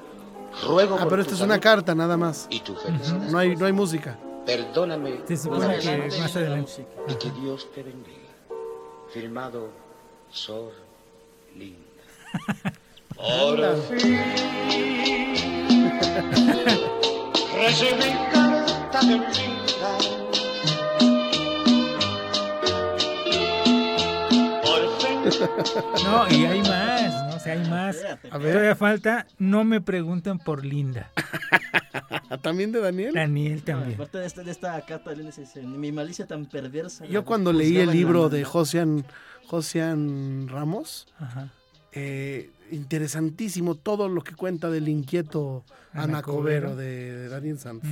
ruego 0.65 0.95
Ah, 0.95 0.99
por 1.01 1.09
pero 1.09 1.21
esta 1.23 1.33
es 1.33 1.41
una 1.41 1.59
carta 1.59 1.95
nada 1.95 2.17
más. 2.17 2.47
y 2.49 2.59
tu 2.59 2.75
felicidad. 2.75 3.17
No 3.29 3.37
hay, 3.39 3.55
no 3.55 3.65
hay 3.65 3.73
música. 3.73 4.17
Perdóname 4.45 5.21
Se 5.27 5.37
supone 5.37 5.79
que 5.79 5.97
más 6.19 6.35
adelante. 6.35 6.85
y 7.07 7.15
que 7.15 7.31
Dios 7.31 7.67
te 7.73 7.81
bendiga. 7.83 8.19
Firmado 9.11 9.69
Sor 10.31 10.71
Linda. 11.55 11.79
Por 13.15 13.75
fin 13.83 14.19
recibí 17.55 18.11
carta 18.31 18.99
de 19.01 19.17
Linda. 19.17 19.54
No, 26.03 26.27
y 26.29 26.45
hay 26.45 26.61
más, 26.61 27.29
¿no? 27.29 27.35
O 27.35 27.39
sea, 27.39 27.53
hay 27.53 27.69
más. 27.69 27.97
A 28.31 28.37
ver. 28.37 28.53
Todavía 28.53 28.75
falta, 28.75 29.27
no 29.39 29.63
me 29.63 29.81
pregunten 29.81 30.37
por 30.39 30.65
Linda. 30.65 31.11
¿También 32.41 32.71
de 32.71 32.79
Daniel? 32.81 33.13
Daniel 33.13 33.63
también. 33.63 33.93
Aparte 33.95 34.17
de 34.19 34.25
esta, 34.25 34.43
de 34.43 34.51
esta 34.51 34.81
carta 34.85 35.13
de 35.13 35.31
mi 35.63 35.91
malicia 35.91 36.25
tan 36.25 36.45
perversa. 36.45 37.05
Yo 37.05 37.23
cuando 37.25 37.53
leí 37.53 37.77
el 37.77 37.91
libro 37.91 38.21
maldad". 38.23 38.37
de 38.37 38.43
Josian, 38.43 39.05
Josian 39.47 40.47
Ramos, 40.47 41.07
Ajá. 41.19 41.49
eh, 41.93 42.49
interesantísimo 42.71 43.75
todo 43.75 44.09
lo 44.09 44.21
que 44.21 44.33
cuenta 44.35 44.69
del 44.69 44.87
inquieto 44.89 45.63
Anacobero. 45.93 46.69
Anacobero 46.69 46.75
de, 46.75 47.13
de 47.13 47.29
Daniel 47.29 47.59
Santos. 47.59 47.89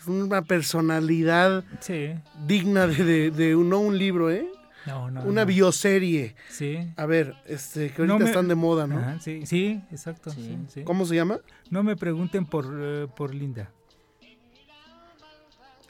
Es 0.00 0.06
una 0.06 0.42
personalidad 0.42 1.62
Sí. 1.80 2.14
digna 2.46 2.86
de, 2.86 3.04
de- 3.04 3.30
de 3.30 3.54
un- 3.56 3.68
no 3.68 3.80
un 3.80 3.98
libro, 3.98 4.30
¿eh? 4.30 4.46
No, 4.86 5.10
no. 5.10 5.22
una 5.24 5.42
no. 5.42 5.46
bioserie. 5.46 6.34
Sí. 6.48 6.78
A 6.96 7.06
ver, 7.06 7.34
este, 7.46 7.90
que 7.90 8.02
No 8.02 8.14
ahorita 8.14 8.24
me- 8.24 8.30
están 8.30 8.48
de 8.48 8.54
moda, 8.54 8.86
¿no? 8.86 8.98
Ajá, 8.98 9.20
sí, 9.20 9.44
sí, 9.46 9.82
exacto. 9.90 10.30
Sí. 10.30 10.42
sí, 10.42 10.58
sí. 10.74 10.82
¿Cómo 10.84 11.04
se 11.06 11.14
llama? 11.14 11.38
No 11.70 11.82
me 11.82 11.96
pregunten 11.96 12.46
por, 12.46 12.66
eh, 12.80 13.06
por 13.14 13.34
Linda. 13.34 13.70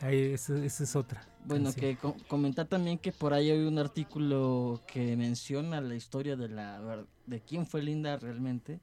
Ahí, 0.00 0.32
esa, 0.32 0.56
esa 0.64 0.84
es 0.84 0.96
otra. 0.96 1.22
Bueno, 1.44 1.64
canción. 1.66 1.80
que 1.92 1.96
co- 1.96 2.16
comentar 2.28 2.66
también 2.66 2.98
que 2.98 3.12
por 3.12 3.32
ahí 3.34 3.50
hay 3.50 3.60
un 3.64 3.78
artículo 3.78 4.80
que 4.86 5.16
menciona 5.16 5.80
la 5.80 5.94
historia 5.94 6.36
de 6.36 6.48
la 6.48 7.04
de 7.26 7.40
quién 7.40 7.66
fue 7.66 7.82
Linda 7.82 8.16
realmente 8.16 8.80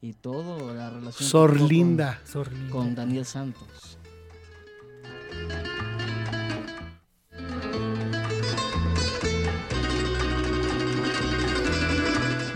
y 0.00 0.12
todo 0.12 0.72
la 0.74 0.90
relación 0.90 1.18
que 1.18 1.24
Sor 1.24 1.50
tuvo 1.52 1.60
con- 1.60 1.68
Linda. 1.68 2.20
Sor 2.24 2.52
Linda. 2.52 2.70
con 2.70 2.94
Daniel 2.94 3.24
Santos. 3.24 3.98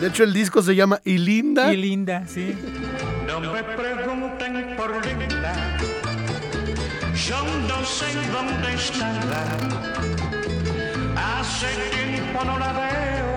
De 0.02 0.08
hecho, 0.08 0.24
el 0.24 0.32
disco 0.32 0.60
se 0.62 0.74
llama 0.74 1.00
Y 1.04 1.16
Linda. 1.16 1.72
Y 1.72 1.76
Linda, 1.76 2.26
sí. 2.26 2.58
No 3.24 3.38
me 3.38 3.62
pregunten 3.62 4.74
por 4.76 4.90
Linda. 5.06 5.78
Yo 7.14 7.44
no 7.68 7.84
sé 7.84 8.06
dónde 8.32 8.74
estará. 8.74 9.44
Hace 11.14 11.68
tiempo 11.92 12.44
no 12.44 12.58
la 12.58 12.72
veo. 12.72 13.36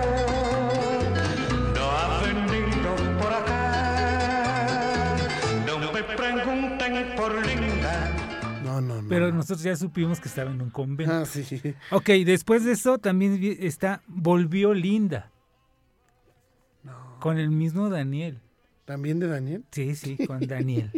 No 1.72 1.84
ha 1.88 2.20
venido 2.24 2.96
por 3.20 3.32
acá. 3.32 5.16
No 5.68 5.92
me 5.92 6.02
pregunten 6.02 7.14
por 7.14 7.46
Linda. 7.46 8.10
No, 8.64 8.80
no, 8.80 9.02
no. 9.02 9.08
Pero 9.08 9.30
nosotros 9.30 9.62
ya 9.62 9.76
supimos 9.76 10.18
que 10.18 10.26
estaba 10.26 10.50
en 10.50 10.60
un 10.60 10.70
convento. 10.70 11.14
Ah, 11.14 11.26
sí. 11.26 11.44
Ok, 11.92 12.08
después 12.24 12.64
de 12.64 12.72
eso 12.72 12.98
también 12.98 13.38
está 13.60 14.02
Volvió 14.08 14.74
Linda. 14.74 15.30
Con 17.26 17.38
el 17.38 17.50
mismo 17.50 17.88
Daniel. 17.88 18.40
¿También 18.84 19.18
de 19.18 19.26
Daniel? 19.26 19.64
Sí, 19.72 19.94
sí, 19.96 20.16
con 20.26 20.40
Daniel. 20.46 20.90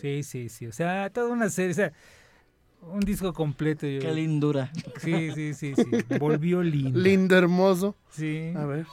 Sí, 0.00 0.22
sí, 0.22 0.48
sí. 0.48 0.66
O 0.66 0.72
sea, 0.72 1.10
toda 1.10 1.28
una 1.32 1.48
serie. 1.48 1.70
O 1.70 1.74
sea, 1.74 1.92
Un 2.82 3.00
disco 3.00 3.32
completo. 3.32 3.86
yo- 3.86 4.00
Qué 4.00 4.12
lindura. 4.12 4.70
Sí, 5.00 5.30
sí, 5.34 5.54
sí, 5.54 5.74
sí. 5.74 5.84
Volvió 6.18 6.62
lindo. 6.62 6.98
Lindo, 6.98 7.36
hermoso. 7.36 7.94
Sí. 8.10 8.52
A 8.56 8.64
ver. 8.66 8.86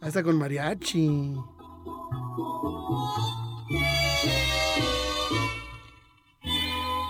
Ahí 0.00 0.08
está 0.08 0.22
con 0.22 0.36
mariachi. 0.38 1.34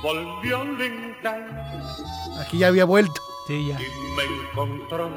Volvió 0.03 0.65
linda 0.65 2.39
Aquí 2.41 2.59
ya 2.59 2.69
había 2.69 2.85
vuelto. 2.85 3.21
Sí, 3.47 3.67
ya. 3.69 3.79
y 3.81 4.17
me 4.17 4.25
encontró 4.51 5.09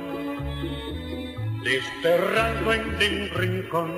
desterrado 1.64 2.74
en 2.74 2.90
un 2.90 3.30
rincón, 3.36 3.92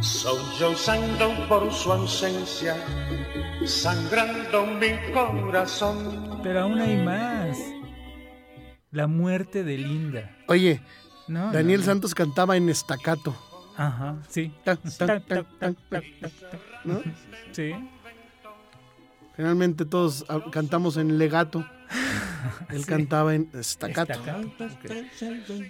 sollozando 0.00 1.32
por 1.48 1.72
su 1.72 1.92
ausencia, 1.92 2.76
sangrando 3.64 4.66
mi 4.66 5.12
corazón. 5.12 6.40
Pero 6.42 6.62
aún 6.62 6.80
hay 6.80 6.96
más. 6.96 7.58
La 8.90 9.06
muerte 9.06 9.64
de 9.64 9.78
Linda. 9.78 10.36
Oye, 10.46 10.80
No, 11.26 11.50
Daniel 11.50 11.80
no, 11.80 11.86
no. 11.86 11.92
Santos 11.92 12.14
cantaba 12.14 12.56
en 12.56 12.68
estacato. 12.68 13.34
Ajá, 13.76 14.18
sí. 14.28 14.54
Tan, 14.62 14.78
tan, 14.98 15.22
tan, 15.24 15.46
tan, 15.58 15.76
tan, 15.90 16.04
¿no? 16.84 17.02
Sí. 17.50 17.72
Generalmente 19.36 19.84
todos 19.84 20.24
ah, 20.28 20.44
cantamos 20.52 20.96
en 20.96 21.18
legato. 21.18 21.66
Él 22.70 22.80
Sí. 22.82 22.86
cantaba 22.86 23.34
en. 23.34 23.48
Estacato. 23.54 24.20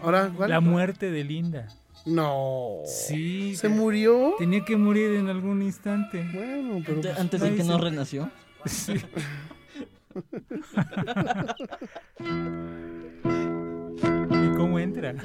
Ahora, 0.01 0.31
¿cuál? 0.35 0.51
La 0.51 0.61
muerte 0.61 1.11
de 1.11 1.25
Linda. 1.25 1.69
No. 2.07 2.81
Sí. 2.87 3.57
¿Se 3.57 3.69
murió? 3.69 4.35
Tenía 4.39 4.65
que 4.65 4.77
morir 4.77 5.13
en 5.15 5.29
algún 5.29 5.63
instante. 5.63 6.23
Bueno, 6.35 6.83
pero. 6.85 7.01
Pues, 7.01 7.19
Antes 7.19 7.41
de 7.41 7.55
que 7.55 7.65
no 7.65 7.79
renació. 7.79 8.31
Sí. 8.67 8.95
¿Y 13.25 14.57
cómo 14.57 14.79
entra? 14.79 15.11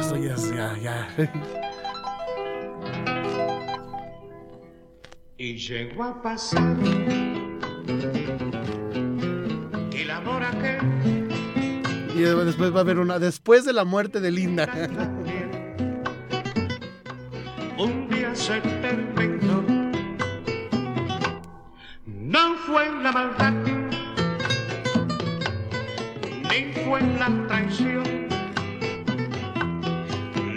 Esto 0.00 0.16
ya, 0.16 0.34
ya, 0.36 0.76
ya. 0.82 1.08
Y 5.36 5.56
llegó 5.56 6.04
a 6.04 6.20
pasar 6.22 6.76
el 9.92 10.10
amor 10.10 10.42
aquel 10.42 11.28
Y 12.14 12.20
después 12.20 12.72
va 12.74 12.78
a 12.78 12.80
haber 12.80 12.98
una. 12.98 13.18
Después 13.18 13.64
de 13.64 13.72
la 13.72 13.84
muerte 13.84 14.20
de 14.20 14.30
Linda. 14.30 14.68
un 17.78 18.08
día 18.08 18.34
se 18.34 18.60
terminó. 18.60 19.64
No 22.06 22.54
fue 22.66 22.90
la 23.02 23.12
maldad, 23.12 23.52
ni 26.50 26.72
fue 26.84 27.00
la 27.18 27.46
traición, 27.48 28.04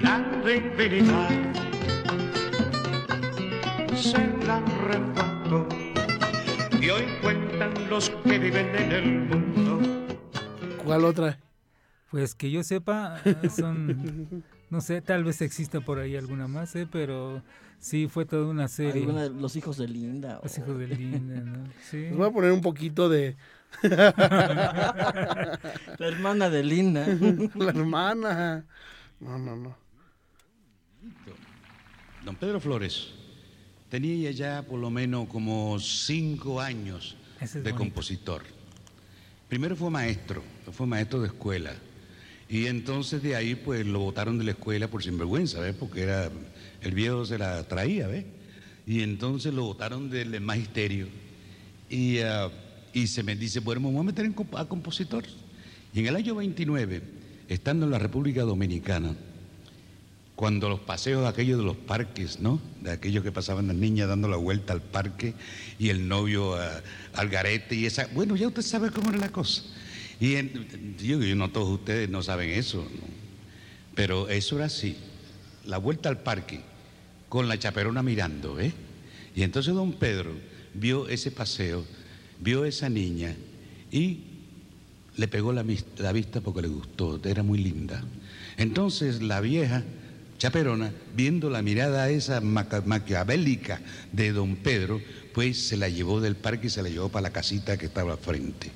la 0.01 0.19
debilidad 0.43 1.29
se 3.95 4.27
la 4.45 4.57
arrebató. 4.57 5.32
Y 6.83 6.89
hoy 6.89 7.03
cuentan 7.21 7.73
los 7.89 8.09
que 8.09 8.39
viven 8.39 8.75
en 8.75 8.91
el 8.91 9.19
mundo. 9.21 9.79
¿Cuál 10.83 11.05
otra? 11.05 11.39
Pues 12.11 12.35
que 12.35 12.51
yo 12.51 12.61
sepa, 12.63 13.21
son. 13.55 14.43
No 14.69 14.81
sé, 14.81 15.01
tal 15.01 15.23
vez 15.23 15.41
exista 15.41 15.79
por 15.81 15.99
ahí 15.99 16.15
alguna 16.17 16.47
más, 16.47 16.75
¿eh? 16.75 16.85
pero 16.91 17.41
sí 17.79 18.07
fue 18.07 18.25
toda 18.25 18.47
una 18.47 18.67
serie. 18.67 19.03
Alguna 19.03 19.23
de 19.23 19.29
los 19.29 19.55
hijos 19.55 19.77
de 19.77 19.87
Linda. 19.87 20.39
Los 20.43 20.57
o- 20.57 20.61
hijos 20.61 20.77
de 20.77 20.87
Linda, 20.95 21.35
¿no? 21.41 21.63
Sí. 21.89 22.01
Les 22.01 22.17
voy 22.17 22.27
a 22.27 22.31
poner 22.31 22.51
un 22.51 22.61
poquito 22.61 23.07
de. 23.07 23.37
La 23.83 25.59
hermana 25.99 26.49
de 26.49 26.63
Linda. 26.63 27.07
la 27.55 27.69
hermana. 27.69 28.65
No, 29.21 29.37
no, 29.39 29.55
no. 29.55 29.77
Don 32.25 32.35
Pedro 32.35 32.59
Flores 32.59 33.13
tenía 33.93 34.31
ya 34.31 34.63
por 34.63 34.79
lo 34.79 34.89
menos 34.89 35.27
como 35.27 35.79
cinco 35.79 36.59
años 36.59 37.15
es 37.39 37.53
de 37.53 37.59
bonito. 37.59 37.77
compositor. 37.77 38.41
Primero 39.47 39.75
fue 39.75 39.91
maestro, 39.91 40.41
fue 40.71 40.87
maestro 40.87 41.21
de 41.21 41.27
escuela. 41.27 41.75
Y 42.49 42.65
entonces 42.65 43.21
de 43.21 43.35
ahí 43.35 43.53
pues 43.53 43.85
lo 43.85 43.99
botaron 43.99 44.39
de 44.39 44.45
la 44.45 44.51
escuela 44.53 44.87
por 44.87 45.03
sinvergüenza, 45.03 45.59
¿ves? 45.59 45.75
Porque 45.75 46.01
era, 46.01 46.31
el 46.81 46.91
viejo 46.95 47.23
se 47.23 47.37
la 47.37 47.67
traía, 47.67 48.07
¿ves? 48.07 48.25
Y 48.87 49.03
entonces 49.03 49.53
lo 49.53 49.63
botaron 49.65 50.09
del 50.09 50.41
magisterio. 50.41 51.05
Y, 51.87 52.17
ah, 52.21 52.49
y 52.93 53.05
se 53.05 53.21
me 53.21 53.35
dice, 53.35 53.59
bueno, 53.59 53.81
me 53.81 53.91
voy 53.91 53.99
a 53.99 54.03
meter 54.05 54.25
en 54.25 54.35
a 54.55 54.65
compositor. 54.65 55.23
Y 55.93 55.99
en 55.99 56.07
el 56.07 56.15
año 56.15 56.33
29, 56.33 57.03
estando 57.47 57.85
en 57.85 57.91
la 57.91 57.99
República 57.99 58.41
Dominicana, 58.41 59.15
cuando 60.35 60.67
los 60.67 60.79
paseos 60.79 61.25
aquellos 61.27 61.59
de 61.59 61.65
los 61.65 61.77
parques, 61.77 62.39
¿no? 62.39 62.59
De 62.81 62.91
aquellos 62.91 63.23
que 63.23 63.31
pasaban 63.31 63.67
las 63.67 63.75
niñas 63.75 64.07
dando 64.07 64.27
la 64.27 64.37
vuelta 64.37 64.73
al 64.73 64.81
parque 64.81 65.35
y 65.77 65.89
el 65.89 66.07
novio 66.07 66.55
ah, 66.55 66.81
al 67.13 67.29
garete 67.29 67.75
y 67.75 67.85
esa... 67.85 68.07
Bueno, 68.13 68.35
ya 68.35 68.47
usted 68.47 68.63
sabe 68.63 68.89
cómo 68.89 69.09
era 69.09 69.19
la 69.19 69.29
cosa. 69.31 69.61
Y 70.19 70.35
en- 70.35 70.95
yo, 70.97 71.21
yo 71.21 71.35
no 71.35 71.49
todos 71.51 71.69
ustedes 71.69 72.09
no 72.09 72.23
saben 72.23 72.49
eso, 72.49 72.79
¿no? 72.79 73.07
Pero 73.95 74.27
eso 74.29 74.55
era 74.55 74.65
así. 74.65 74.97
La 75.65 75.77
vuelta 75.77 76.09
al 76.09 76.19
parque 76.23 76.61
con 77.29 77.47
la 77.47 77.59
chaperona 77.59 78.01
mirando, 78.01 78.59
¿eh? 78.59 78.73
Y 79.35 79.43
entonces 79.43 79.73
don 79.73 79.93
Pedro 79.93 80.31
vio 80.73 81.07
ese 81.09 81.29
paseo, 81.31 81.85
vio 82.39 82.65
esa 82.65 82.89
niña 82.89 83.35
y 83.91 84.21
le 85.15 85.27
pegó 85.27 85.53
la 85.53 85.61
vista 85.63 86.41
porque 86.41 86.63
le 86.63 86.67
gustó, 86.69 87.21
era 87.23 87.43
muy 87.43 87.59
linda. 87.59 88.03
Entonces 88.57 89.21
la 89.21 89.39
vieja 89.41 89.83
chaperona, 90.43 90.91
viendo 91.15 91.49
la 91.49 91.61
mirada 91.61 92.09
esa 92.09 92.41
maquiavélica 92.41 93.79
de 94.11 94.33
don 94.33 94.57
Pedro, 94.57 94.99
pues 95.33 95.57
se 95.69 95.77
la 95.77 95.87
llevó 95.87 96.19
del 96.19 96.35
parque 96.35 96.67
y 96.67 96.69
se 96.69 96.83
la 96.83 96.89
llevó 96.89 97.07
para 97.07 97.23
la 97.23 97.29
casita 97.29 97.77
que 97.77 97.85
estaba 97.85 98.11
al 98.11 98.17
frente. 98.17 98.69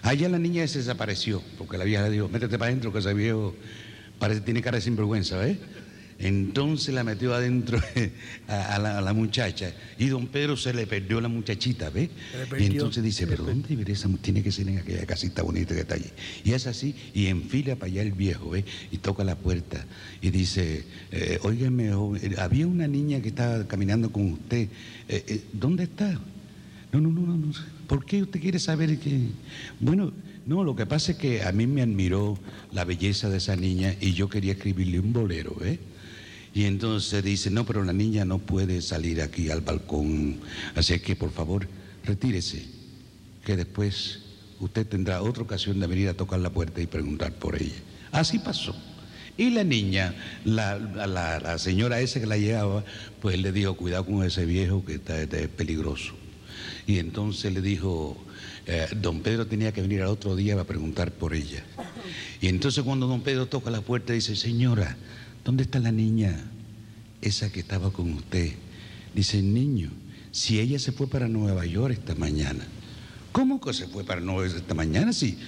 Allá 0.00 0.30
la 0.30 0.38
niña 0.38 0.66
se 0.66 0.78
desapareció, 0.78 1.42
porque 1.58 1.76
la 1.76 1.84
vieja 1.84 2.04
le 2.04 2.10
dijo, 2.10 2.30
métete 2.30 2.58
para 2.58 2.70
adentro 2.70 2.90
que 2.90 3.00
ese 3.00 3.12
viejo 3.12 3.54
parece 4.18 4.40
tiene 4.40 4.62
cara 4.62 4.78
de 4.78 4.80
sinvergüenza, 4.80 5.36
¿ves? 5.36 5.58
Entonces 6.18 6.94
la 6.94 7.04
metió 7.04 7.34
adentro 7.34 7.78
a, 8.48 8.74
a 8.74 8.78
la, 8.78 8.98
a 8.98 9.00
la 9.00 9.12
muchacha 9.12 9.72
y 9.98 10.06
don 10.06 10.28
Pedro 10.28 10.56
se 10.56 10.72
le 10.72 10.86
perdió 10.86 11.20
la 11.20 11.28
muchachita, 11.28 11.90
¿ves? 11.90 12.10
Y 12.58 12.64
entonces 12.64 13.02
dice, 13.02 13.26
pero 13.26 13.44
¿dónde 13.44 13.92
esa 13.92 14.08
Tiene 14.20 14.42
que 14.42 14.52
ser 14.52 14.68
en 14.68 14.78
aquella 14.78 15.06
casita 15.06 15.42
bonita 15.42 15.74
que 15.74 15.80
está 15.80 15.94
allí. 15.94 16.10
Y 16.44 16.52
es 16.52 16.66
así, 16.66 16.94
y 17.14 17.26
enfila 17.26 17.76
para 17.76 17.90
allá 17.90 18.02
el 18.02 18.12
viejo, 18.12 18.50
¿ves? 18.50 18.64
Y 18.90 18.98
toca 18.98 19.24
la 19.24 19.36
puerta 19.36 19.86
y 20.20 20.30
dice, 20.30 20.84
eh, 21.10 21.38
óigame, 21.42 21.92
joven, 21.92 22.38
había 22.38 22.66
una 22.66 22.86
niña 22.86 23.20
que 23.20 23.28
estaba 23.28 23.66
caminando 23.66 24.10
con 24.10 24.32
usted, 24.32 24.68
eh, 25.08 25.24
eh, 25.26 25.44
¿dónde 25.52 25.84
está? 25.84 26.12
No, 26.92 27.00
no, 27.00 27.10
no, 27.10 27.22
no, 27.22 27.36
no. 27.36 27.52
sé. 27.52 27.62
¿Por 27.88 28.04
qué 28.04 28.22
usted 28.22 28.40
quiere 28.40 28.58
saber 28.58 28.98
que.? 28.98 29.28
Bueno, 29.80 30.12
no, 30.46 30.62
lo 30.62 30.76
que 30.76 30.86
pasa 30.86 31.12
es 31.12 31.18
que 31.18 31.42
a 31.42 31.52
mí 31.52 31.66
me 31.66 31.82
admiró 31.82 32.38
la 32.72 32.84
belleza 32.84 33.28
de 33.28 33.38
esa 33.38 33.56
niña 33.56 33.94
y 34.00 34.12
yo 34.12 34.28
quería 34.28 34.52
escribirle 34.52 35.00
un 35.00 35.12
bolero, 35.12 35.56
¿eh? 35.62 35.78
Y 36.54 36.64
entonces 36.66 37.24
dice, 37.24 37.50
no, 37.50 37.66
pero 37.66 37.82
la 37.82 37.92
niña 37.92 38.24
no 38.24 38.38
puede 38.38 38.80
salir 38.80 39.20
aquí 39.20 39.50
al 39.50 39.60
balcón. 39.60 40.36
Así 40.76 40.98
que, 41.00 41.16
por 41.16 41.32
favor, 41.32 41.66
retírese, 42.04 42.64
que 43.44 43.56
después 43.56 44.20
usted 44.60 44.86
tendrá 44.86 45.20
otra 45.22 45.42
ocasión 45.42 45.80
de 45.80 45.86
venir 45.88 46.08
a 46.08 46.14
tocar 46.14 46.38
la 46.40 46.50
puerta 46.50 46.80
y 46.80 46.86
preguntar 46.86 47.32
por 47.34 47.60
ella. 47.60 47.74
Así 48.12 48.38
pasó. 48.38 48.74
Y 49.36 49.50
la 49.50 49.64
niña, 49.64 50.14
la, 50.44 50.78
la- 50.78 51.58
señora 51.58 52.00
esa 52.00 52.20
que 52.20 52.26
la 52.26 52.38
llevaba, 52.38 52.84
pues 53.20 53.36
le 53.40 53.50
dijo, 53.50 53.74
cuidado 53.76 54.06
con 54.06 54.22
ese 54.24 54.46
viejo 54.46 54.84
que 54.84 54.94
está, 54.94 55.20
está 55.20 55.38
peligroso. 55.48 56.14
Y 56.86 56.98
entonces 57.00 57.52
le 57.52 57.60
dijo, 57.62 58.16
eh, 58.66 58.86
don 59.00 59.22
Pedro 59.22 59.48
tenía 59.48 59.72
que 59.72 59.82
venir 59.82 60.02
al 60.02 60.08
otro 60.08 60.36
día 60.36 60.54
para 60.54 60.68
preguntar 60.68 61.10
por 61.10 61.34
ella. 61.34 61.64
Y 62.40 62.46
entonces 62.46 62.84
cuando 62.84 63.08
don 63.08 63.22
Pedro 63.22 63.46
toca 63.46 63.72
la 63.72 63.80
puerta 63.80 64.12
dice, 64.12 64.36
señora, 64.36 64.96
¿dónde 65.44 65.64
está 65.64 65.78
la 65.78 65.92
niña 65.92 66.50
esa 67.20 67.50
que 67.52 67.60
estaba 67.60 67.92
con 67.92 68.12
usted? 68.14 68.52
Dice, 69.14 69.42
niño, 69.42 69.90
si 70.32 70.58
ella 70.58 70.78
se 70.78 70.92
fue 70.92 71.06
para 71.06 71.28
Nueva 71.28 71.64
York 71.64 71.94
esta 71.98 72.14
mañana. 72.16 72.66
¿Cómo 73.30 73.60
que 73.60 73.72
se 73.72 73.86
fue 73.86 74.04
para 74.04 74.20
Nueva 74.20 74.46
York 74.46 74.58
esta 74.60 74.74
mañana? 74.74 75.12
Si 75.12 75.38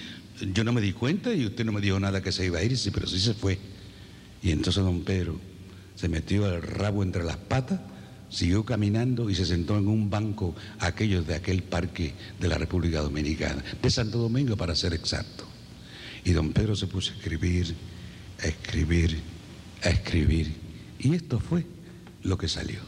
yo 0.53 0.63
no 0.63 0.71
me 0.71 0.81
di 0.81 0.93
cuenta 0.93 1.33
y 1.33 1.45
usted 1.45 1.65
no 1.65 1.71
me 1.71 1.81
dijo 1.81 1.99
nada 1.99 2.21
que 2.21 2.31
se 2.31 2.45
iba 2.45 2.59
a 2.59 2.63
ir, 2.63 2.77
sí, 2.77 2.91
pero 2.91 3.07
sí 3.07 3.19
se 3.19 3.33
fue. 3.33 3.57
Y 4.41 4.51
entonces 4.51 4.83
don 4.83 5.01
Pedro 5.01 5.39
se 5.95 6.07
metió 6.07 6.47
el 6.47 6.61
rabo 6.61 7.03
entre 7.03 7.23
las 7.23 7.37
patas, 7.37 7.79
siguió 8.29 8.63
caminando 8.65 9.29
y 9.29 9.35
se 9.35 9.45
sentó 9.45 9.77
en 9.77 9.87
un 9.87 10.09
banco 10.09 10.55
aquellos 10.79 11.25
de 11.25 11.35
aquel 11.35 11.63
parque 11.63 12.13
de 12.39 12.47
la 12.47 12.57
República 12.57 13.01
Dominicana, 13.01 13.63
de 13.81 13.89
Santo 13.89 14.19
Domingo 14.19 14.55
para 14.55 14.75
ser 14.75 14.93
exacto. 14.93 15.45
Y 16.23 16.31
don 16.31 16.53
Pedro 16.53 16.75
se 16.75 16.87
puso 16.87 17.11
a 17.11 17.15
escribir, 17.15 17.73
a 18.43 18.47
escribir, 18.47 19.17
a 19.83 19.89
escribir. 19.89 20.53
Y 20.99 21.15
esto 21.15 21.39
fue 21.39 21.65
lo 22.23 22.37
que 22.37 22.47
salió. 22.47 22.79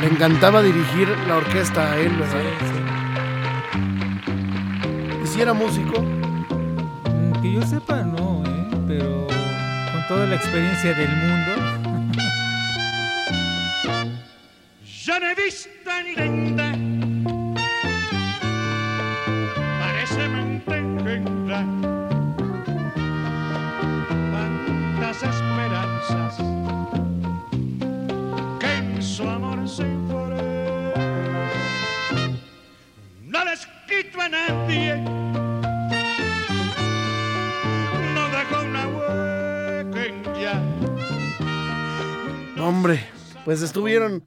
Le 0.00 0.10
encantaba 0.10 0.62
dirigir 0.62 1.08
la 1.26 1.36
orquesta 1.36 1.92
a 1.92 1.98
él, 1.98 2.10
¿verdad? 2.16 2.42
Sí, 2.60 2.74
¿Y 5.24 5.26
si 5.26 5.40
era 5.40 5.54
músico? 5.54 6.02
Mm, 6.02 7.40
que 7.40 7.52
yo 7.52 7.62
sepa, 7.62 8.02
no, 8.02 8.42
¿eh? 8.44 8.68
pero 8.86 9.26
con 9.26 10.06
toda 10.08 10.26
la 10.26 10.36
experiencia 10.36 10.92
del 10.92 11.08
mundo, 11.08 11.63
Ni 15.44 16.14
lenta. 16.16 16.72
Parece 19.78 20.26
mentira. 20.26 21.60
Tantas 24.32 25.22
esperanzas 25.22 26.36
que 28.58 28.72
en 28.72 29.02
su 29.02 29.22
amor 29.28 29.68
se 29.68 29.84
fueron. 30.08 30.40
No 33.20 33.44
les 33.44 33.66
quito 33.86 34.22
a 34.22 34.28
nadie. 34.30 34.96
No 38.14 38.28
dejo 38.30 38.62
una 38.62 38.88
huella. 38.88 40.54
Hombre, 42.58 43.04
pues 43.44 43.60
estuvieron 43.60 44.24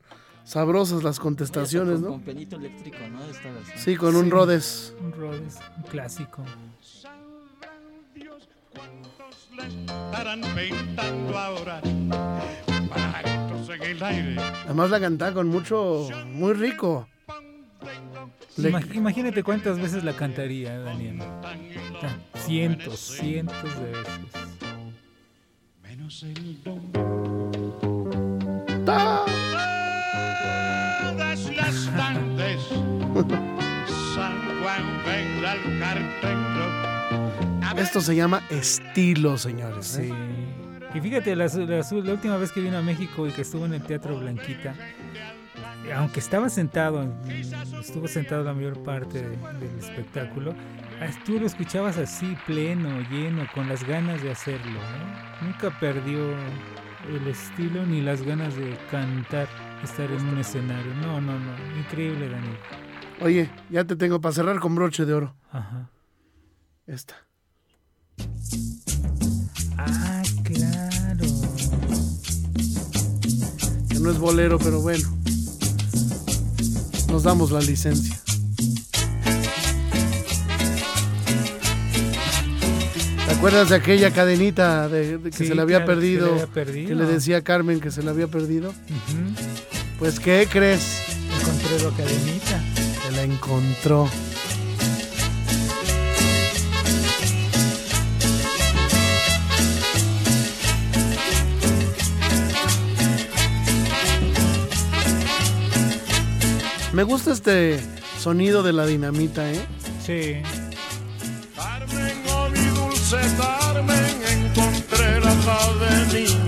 sabrosas 0.48 1.04
las 1.04 1.20
contestaciones, 1.20 2.00
¿no? 2.00 2.10
Con 2.12 2.22
pelito 2.22 2.56
eléctrico, 2.56 2.98
¿no? 3.12 3.24
Esta 3.26 3.52
versión. 3.52 3.78
Sí, 3.78 3.96
con 3.98 4.16
un 4.16 4.26
Sí. 4.26 4.30
Rhodes. 4.32 4.96
Un 5.02 5.12
Rhodes, 5.12 5.58
un 5.78 5.84
clásico. 5.84 6.44
Además 14.66 14.90
la 14.90 15.00
cantaba 15.00 15.34
con 15.34 15.48
mucho, 15.48 16.08
muy 16.28 16.54
rico. 16.54 17.08
Le- 18.58 18.70
Imagínate 18.94 19.44
cuántas 19.44 19.80
veces 19.80 20.04
la 20.04 20.14
cantaría, 20.14 20.80
Daniel. 20.80 21.20
Ah, 21.22 21.56
Cientos, 22.36 23.00
cientos 23.00 23.64
de 23.80 23.92
veces. 23.92 24.20
Menos 25.84 26.24
el 26.24 26.58
Esto 37.78 38.02
se 38.02 38.16
llama 38.16 38.42
estilo, 38.50 39.38
señores. 39.38 39.98
¿eh? 39.98 40.10
Sí. 40.94 40.98
Y 40.98 41.02
fíjate, 41.02 41.36
la, 41.36 41.46
la- 41.48 41.82
la 41.92 42.12
última 42.14 42.38
vez 42.38 42.52
que 42.52 42.60
vino 42.62 42.78
a 42.78 42.82
México 42.82 43.28
y 43.28 43.32
que 43.32 43.42
estuvo 43.42 43.66
en 43.66 43.74
el 43.76 43.82
Teatro 43.84 44.18
Blanquita, 44.20 44.74
aunque 45.96 46.20
estaba 46.20 46.50
sentado, 46.50 47.04
en- 47.04 47.14
estuvo 47.80 48.08
sentado 48.08 48.44
la 48.44 48.54
mayor 48.54 48.82
parte 48.84 49.22
de- 49.22 49.38
del 49.38 49.80
espectáculo, 49.80 50.54
tú 51.26 51.40
lo 51.40 51.46
escuchabas 51.46 51.98
así, 51.98 52.36
pleno, 52.48 52.90
lleno, 53.12 53.46
con 53.54 53.70
las 53.70 53.84
ganas 53.86 54.22
de 54.24 54.32
hacerlo. 54.32 54.80
¿no? 55.42 55.48
Nunca 55.48 55.70
perdió 55.80 56.20
el 57.10 57.28
estilo 57.28 57.86
ni 57.86 58.02
las 58.02 58.22
ganas 58.24 58.56
de 58.56 58.76
cantar, 58.90 59.48
estar 59.84 60.10
en 60.10 60.28
un 60.28 60.40
escenario. 60.40 60.94
No, 61.02 61.22
no, 61.22 61.34
no. 61.34 61.52
Increíble, 61.80 62.28
Daniel. 62.30 62.58
Oye, 63.22 63.50
ya 63.70 63.84
te 63.84 63.96
tengo 63.96 64.22
para 64.22 64.34
cerrar 64.34 64.60
con 64.60 64.76
broche 64.76 65.06
de 65.06 65.14
oro. 65.14 65.36
Ajá. 65.52 65.90
Esta. 66.86 67.16
Ah, 69.78 70.22
claro. 70.44 71.26
Que 73.90 74.00
no 74.00 74.12
es 74.12 74.18
bolero, 74.20 74.60
pero 74.60 74.82
bueno. 74.82 75.08
Nos 77.10 77.24
damos 77.24 77.52
la 77.52 77.60
licencia. 77.62 78.20
¿Te 83.26 83.34
acuerdas 83.34 83.70
de 83.70 83.76
aquella 83.76 84.12
cadenita 84.12 84.88
de, 84.90 85.18
de 85.18 85.30
que 85.32 85.38
Sí, 85.38 85.48
se 85.48 85.56
le 85.56 85.62
había 85.62 85.84
claro, 85.84 86.00
que 86.00 86.06
le 86.08 86.18
perdido? 86.18 86.32
había 86.34 86.48
perdido. 86.48 86.88
Que 86.90 86.96
le 86.96 87.06
decía 87.06 87.38
a 87.38 87.42
Carmen 87.42 87.80
que 87.80 87.92
se 87.92 88.02
le 88.04 88.10
había 88.10 88.28
perdido. 88.28 88.74
Pues, 90.00 90.20
¿qué 90.20 90.48
crees? 90.52 91.04
Encontré 91.42 91.80
la 91.84 91.90
cadenita. 91.98 92.64
Encontró. 93.30 94.08
Me 106.94 107.04
gusta 107.04 107.34
este 107.34 107.80
sonido 108.18 108.64
de 108.64 108.72
la 108.72 108.86
dinamita, 108.86 109.52
¿eh? 109.52 109.60
Sí. 110.06 110.42
Carmen, 111.54 112.24
oh 112.32 112.50
mi 112.50 112.60
dulce 112.60 113.18
Carmen, 113.38 114.22
encontré 114.32 115.20
la 115.20 115.36
cadenita. 115.46 116.47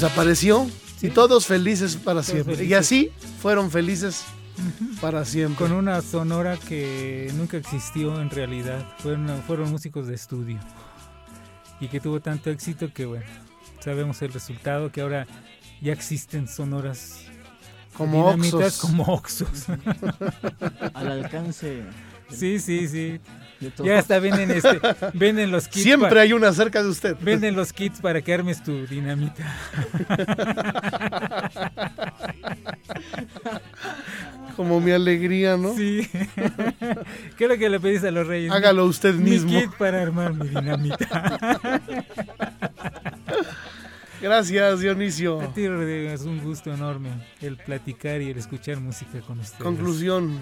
Pues 0.00 0.12
apareció 0.12 0.66
y 1.02 1.10
todos 1.10 1.44
felices 1.44 1.96
para 1.96 2.22
siempre. 2.22 2.64
Y 2.64 2.72
así 2.72 3.12
fueron 3.42 3.70
felices 3.70 4.24
para 4.98 5.26
siempre. 5.26 5.66
Con 5.66 5.76
una 5.76 6.00
sonora 6.00 6.56
que 6.56 7.30
nunca 7.34 7.58
existió 7.58 8.18
en 8.18 8.30
realidad. 8.30 8.82
Fueron, 9.00 9.42
fueron 9.46 9.70
músicos 9.70 10.06
de 10.06 10.14
estudio. 10.14 10.58
Y 11.80 11.88
que 11.88 12.00
tuvo 12.00 12.18
tanto 12.20 12.48
éxito 12.48 12.90
que, 12.94 13.04
bueno, 13.04 13.26
sabemos 13.80 14.22
el 14.22 14.32
resultado, 14.32 14.90
que 14.90 15.02
ahora 15.02 15.26
ya 15.82 15.92
existen 15.92 16.48
sonoras 16.48 17.26
Como 17.92 18.26
Oxos. 18.26 18.78
como 18.78 19.02
Oxos. 19.02 19.66
Al 20.94 21.12
alcance. 21.12 21.82
Sí, 22.30 22.58
sí, 22.58 22.88
sí. 22.88 23.20
Ya 23.84 23.98
hasta 23.98 24.18
venden, 24.18 24.50
este, 24.50 24.80
venden 25.12 25.50
los 25.50 25.68
kits. 25.68 25.82
Siempre 25.82 26.20
hay 26.20 26.32
una 26.32 26.52
cerca 26.52 26.82
de 26.82 26.88
usted. 26.88 27.16
Venden 27.20 27.54
los 27.56 27.72
kits 27.72 28.00
para 28.00 28.22
que 28.22 28.32
armes 28.32 28.62
tu 28.62 28.86
dinamita. 28.86 29.44
Como 34.56 34.80
mi 34.80 34.90
alegría, 34.90 35.56
¿no? 35.56 35.74
Sí. 35.74 36.08
¿Qué 37.36 37.44
es 37.44 37.50
lo 37.50 37.56
que 37.56 37.68
le 37.68 37.80
pedís 37.80 38.04
a 38.04 38.10
los 38.10 38.26
reyes? 38.26 38.52
Hágalo 38.52 38.84
Mi- 38.84 38.90
usted 38.90 39.14
mi 39.14 39.30
mismo. 39.30 39.58
kit 39.58 39.70
para 39.78 40.02
armar 40.02 40.34
mi 40.34 40.48
dinamita. 40.48 41.58
Gracias, 44.20 44.80
Dionisio. 44.80 45.40
A 45.40 45.52
ti, 45.54 45.66
Rodrigo, 45.66 46.10
es 46.10 46.22
un 46.22 46.40
gusto 46.44 46.72
enorme 46.74 47.08
el 47.40 47.56
platicar 47.56 48.20
y 48.20 48.30
el 48.30 48.38
escuchar 48.38 48.78
música 48.78 49.20
con 49.26 49.38
ustedes. 49.40 49.62
Conclusión. 49.62 50.36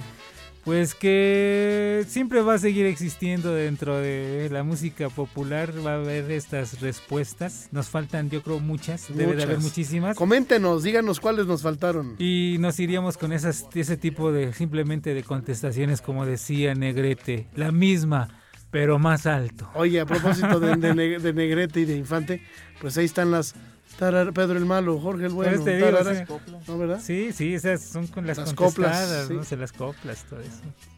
Pues 0.65 0.95
que 0.95 2.05
siempre 2.09 2.43
va 2.43 2.55
a 2.55 2.59
seguir 2.59 2.85
existiendo 2.85 3.55
dentro 3.55 3.97
de 3.99 4.49
la 4.53 4.65
música 4.65 5.09
popular, 5.09 5.73
va 5.87 5.93
a 5.93 5.95
haber 5.95 6.31
estas 6.31 6.81
respuestas. 6.83 7.69
Nos 7.73 7.89
faltan, 7.89 8.29
yo 8.29 8.43
creo, 8.43 8.61
muchas, 8.61 9.07
debe 9.15 9.35
de 9.35 9.45
haber 9.45 9.61
muchísimas. 9.61 10.15
Coméntenos, 10.17 10.83
díganos 10.83 11.21
cuáles 11.21 11.47
nos 11.47 11.63
faltaron. 11.63 12.17
Y 12.19 12.57
nos 12.61 12.79
iríamos 12.81 13.17
con 13.17 13.33
esas, 13.33 13.67
ese 13.75 13.97
tipo 13.97 14.31
de 14.31 14.53
simplemente 14.53 15.15
de 15.15 15.23
contestaciones, 15.23 16.03
como 16.03 16.27
decía 16.27 16.75
Negrete, 16.75 17.47
la 17.55 17.73
misma, 17.73 18.29
pero 18.71 18.99
más 18.99 19.25
alto. 19.27 19.71
Oye, 19.75 20.01
a 20.01 20.07
propósito 20.07 20.61
de, 20.61 20.77
de 20.77 20.95
Ne- 20.95 21.19
de 21.19 21.33
Negrete 21.33 21.81
y 21.81 21.85
de 21.87 21.97
Infante, 21.97 22.43
pues 22.81 22.99
ahí 22.99 23.07
están 23.07 23.31
las 23.31 23.55
tarar- 23.99 24.33
Pedro 24.33 24.57
el 24.59 24.65
Malo, 24.65 24.99
Jorge 25.01 25.27
el 25.27 25.33
Bueno. 25.33 25.63
Te 25.63 25.77
digo, 25.77 25.89
tarara- 25.89 26.27
sí. 26.27 26.33
¿No, 26.67 26.79
verdad? 26.79 27.01
Sí, 27.03 27.33
sí, 27.33 27.55
esas 27.55 27.83
son 27.83 28.07
con 28.07 28.27
las, 28.27 28.39
Las 28.39 28.55
coplas, 28.55 29.27
sí. 29.29 29.35
¿no? 29.35 29.45
Se 29.45 29.57
las 29.57 29.73
coplas, 29.73 30.25
todo 30.29 30.41
eso. 30.41 30.51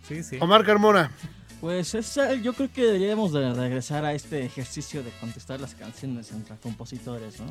Sí, 0.07 0.23
sí. 0.23 0.39
Omar 0.41 0.65
Carmona. 0.65 1.11
Pues 1.61 1.95
esa- 1.95 2.35
yo 2.35 2.53
creo 2.55 2.71
que 2.73 2.83
deberíamos 2.85 3.33
de 3.33 3.53
regresar 3.53 4.05
a 4.05 4.15
este 4.15 4.45
ejercicio 4.45 5.03
de 5.03 5.11
contestar 5.21 5.61
las 5.61 5.75
canciones 5.75 6.31
entre 6.33 6.57
compositores, 6.57 7.39
¿no? 7.41 7.47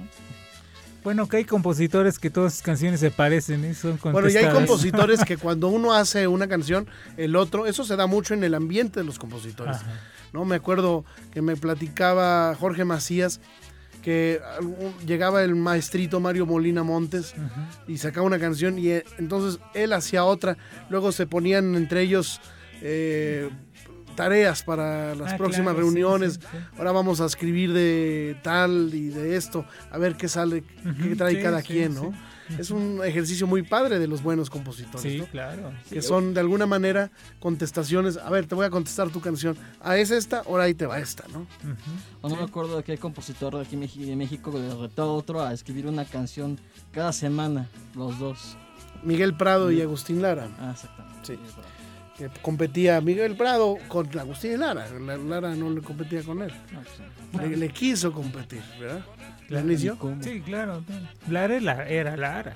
Bueno, 1.04 1.30
que 1.30 1.38
hay 1.38 1.46
compositores 1.46 2.20
que 2.20 2.30
todas 2.30 2.54
sus 2.56 2.62
canciones 2.62 3.00
se 3.00 3.10
parecen, 3.10 3.64
¿eh? 3.64 3.74
son 3.74 3.98
Bueno, 4.04 4.28
y 4.30 4.36
hay 4.36 4.52
compositores 4.52 5.24
que 5.24 5.38
cuando 5.38 5.70
uno 5.70 5.94
hace 5.94 6.28
una 6.28 6.48
canción, 6.50 6.88
el 7.16 7.36
otro, 7.38 7.68
eso 7.68 7.86
se 7.86 7.96
da 7.96 8.06
mucho 8.06 8.34
en 8.34 8.44
el 8.44 8.54
ambiente 8.54 9.00
de 9.00 9.06
los 9.06 9.18
compositores. 9.18 9.78
Ajá. 9.78 9.94
¿no? 10.34 10.44
Me 10.44 10.56
acuerdo 10.58 11.06
que 11.32 11.42
me 11.42 11.56
platicaba 11.56 12.54
Jorge 12.60 12.84
Macías 12.86 13.40
que 14.02 14.40
llegaba 15.06 15.44
el 15.44 15.56
maestrito 15.56 16.20
Mario 16.20 16.46
Molina 16.46 16.84
Montes 16.84 17.34
y 17.88 17.98
sacaba 17.98 18.26
una 18.26 18.40
canción 18.40 18.80
y 18.80 18.90
eh, 18.90 19.04
entonces 19.18 19.60
él 19.74 19.94
hacía 19.94 20.24
otra, 20.24 20.58
luego 20.90 21.12
se 21.12 21.28
ponían 21.28 21.76
entre 21.76 22.02
ellos 22.02 22.40
eh, 22.82 23.50
tareas 24.16 24.64
para 24.64 25.16
las 25.16 25.34
Ah, 25.34 25.38
próximas 25.38 25.74
claro, 25.74 25.80
reuniones. 25.80 26.34
sí, 26.34 26.40
sí. 26.52 26.58
Ahora 26.78 26.92
vamos 26.92 27.22
a 27.22 27.26
escribir 27.26 27.72
de 27.74 28.38
tal 28.44 28.90
y 28.94 29.10
de 29.10 29.36
esto, 29.36 29.66
a 29.92 29.98
ver 29.98 30.16
qué 30.16 30.28
sale, 30.28 30.64
qué 31.02 31.16
trae 31.16 31.42
cada 31.42 31.62
quien. 31.62 31.94
¿no? 31.96 32.14
Es 32.58 32.72
un 32.72 33.02
ejercicio 33.04 33.46
muy 33.46 33.62
padre 33.62 34.00
de 34.00 34.08
los 34.08 34.24
buenos 34.24 34.50
compositores, 34.50 35.02
Sí, 35.02 35.20
¿no? 35.20 35.26
claro. 35.28 35.72
Que 35.90 36.02
son 36.02 36.34
de 36.34 36.40
alguna 36.40 36.66
manera 36.66 37.12
contestaciones. 37.40 38.18
A 38.18 38.30
ver, 38.30 38.48
te 38.48 38.56
voy 38.56 38.66
a 38.66 38.70
contestar 38.70 39.10
tu 39.10 39.22
canción. 39.22 39.56
Ah, 39.82 39.98
es 39.98 40.10
esta, 40.12 40.40
ahora 40.40 40.64
ahí 40.64 40.74
te 40.74 40.86
va 40.86 41.00
esta, 41.00 41.26
¿no? 41.32 41.46
O 42.22 42.30
no 42.30 42.36
me 42.36 42.44
acuerdo 42.44 42.78
de 42.78 42.84
qué 42.84 42.98
compositor 42.98 43.56
de 43.56 43.62
aquí 43.62 43.76
de 44.06 44.16
México 44.16 44.52
le 44.54 44.74
retó 44.76 45.04
a 45.04 45.14
otro 45.14 45.42
a 45.44 45.54
escribir 45.54 45.86
una 45.88 46.06
canción 46.06 46.60
cada 46.92 47.14
semana, 47.14 47.70
los 47.96 48.18
dos. 48.18 48.58
Miguel 49.04 49.36
Prado 49.38 49.72
y 49.72 49.82
Agustín 49.82 50.22
Lara. 50.22 50.50
Ah, 50.60 50.72
exactamente. 50.74 51.20
Sí. 51.24 51.40
Que 52.20 52.30
competía 52.42 53.00
Miguel 53.02 53.36
Prado 53.38 53.78
con 53.88 54.08
Agustín 54.20 54.60
Lara. 54.60 54.86
La- 55.00 55.16
Lara 55.18 55.56
no 55.56 55.70
le 55.72 55.82
competía 55.82 56.22
con 56.22 56.42
él. 56.42 56.52
Le, 57.40 57.56
le 57.58 57.70
quiso 57.70 58.12
competir, 58.12 58.62
¿verdad? 58.80 59.06
Claro. 59.48 59.66
Inicio? 59.66 59.98
Sí, 60.22 60.42
claro. 60.42 60.84
Lara 61.30 61.56
era, 61.56 61.88
era 61.90 62.18
Lara. 62.18 62.54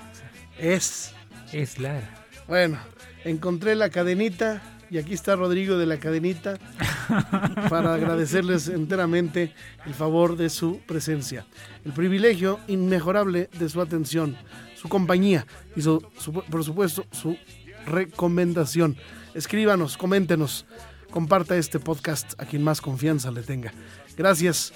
Es. 0.60 1.14
Es 1.54 1.80
Lara. 1.80 2.10
Bueno, 2.48 2.78
encontré 3.24 3.74
la 3.76 3.90
cadenita 3.90 4.62
y 4.90 4.98
aquí 4.98 5.14
está 5.14 5.36
Rodrigo 5.38 5.78
de 5.78 5.86
la 5.86 5.98
cadenita 5.98 6.60
para 7.70 7.94
agradecerles 7.96 8.68
enteramente 8.68 9.54
el 9.86 9.94
favor 9.94 10.36
de 10.36 10.50
su 10.50 10.80
presencia, 10.86 11.46
el 11.86 11.94
privilegio 11.94 12.60
inmejorable 12.68 13.50
de 13.58 13.70
su 13.70 13.82
atención, 13.82 14.36
su 14.76 14.90
compañía 14.90 15.48
y 15.76 15.82
su- 15.82 16.06
su- 16.20 16.34
por 16.34 16.64
supuesto 16.66 17.06
su 17.12 17.38
recomendación. 17.86 18.98
Escríbanos, 19.34 19.98
coméntenos, 19.98 20.66
comparta 21.10 21.58
este 21.58 21.80
podcast 21.80 22.40
a 22.40 22.46
quien 22.46 22.64
más 22.64 22.82
confianza 22.82 23.32
le 23.32 23.42
tenga. 23.42 23.74
Gracias 24.16 24.74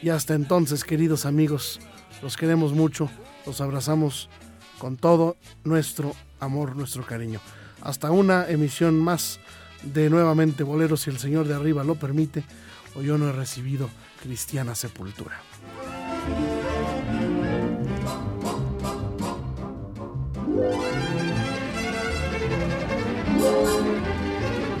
y 0.00 0.10
hasta 0.10 0.34
entonces, 0.34 0.84
queridos 0.84 1.26
amigos, 1.26 1.80
los 2.22 2.36
queremos 2.36 2.72
mucho, 2.72 3.10
los 3.46 3.60
abrazamos 3.60 4.28
con 4.78 4.96
todo 4.96 5.36
nuestro 5.64 6.14
amor, 6.38 6.76
nuestro 6.76 7.04
cariño. 7.04 7.40
Hasta 7.82 8.12
una 8.12 8.48
emisión 8.48 8.98
más 9.00 9.40
de 9.82 10.08
nuevamente 10.08 10.62
Boleros, 10.62 11.00
si 11.00 11.10
el 11.10 11.18
Señor 11.18 11.48
de 11.48 11.54
arriba 11.54 11.82
lo 11.82 11.96
permite, 11.96 12.44
o 12.94 13.02
yo 13.02 13.18
no 13.18 13.28
he 13.28 13.32
recibido 13.32 13.88
cristiana 14.22 14.74
sepultura. 14.74 15.40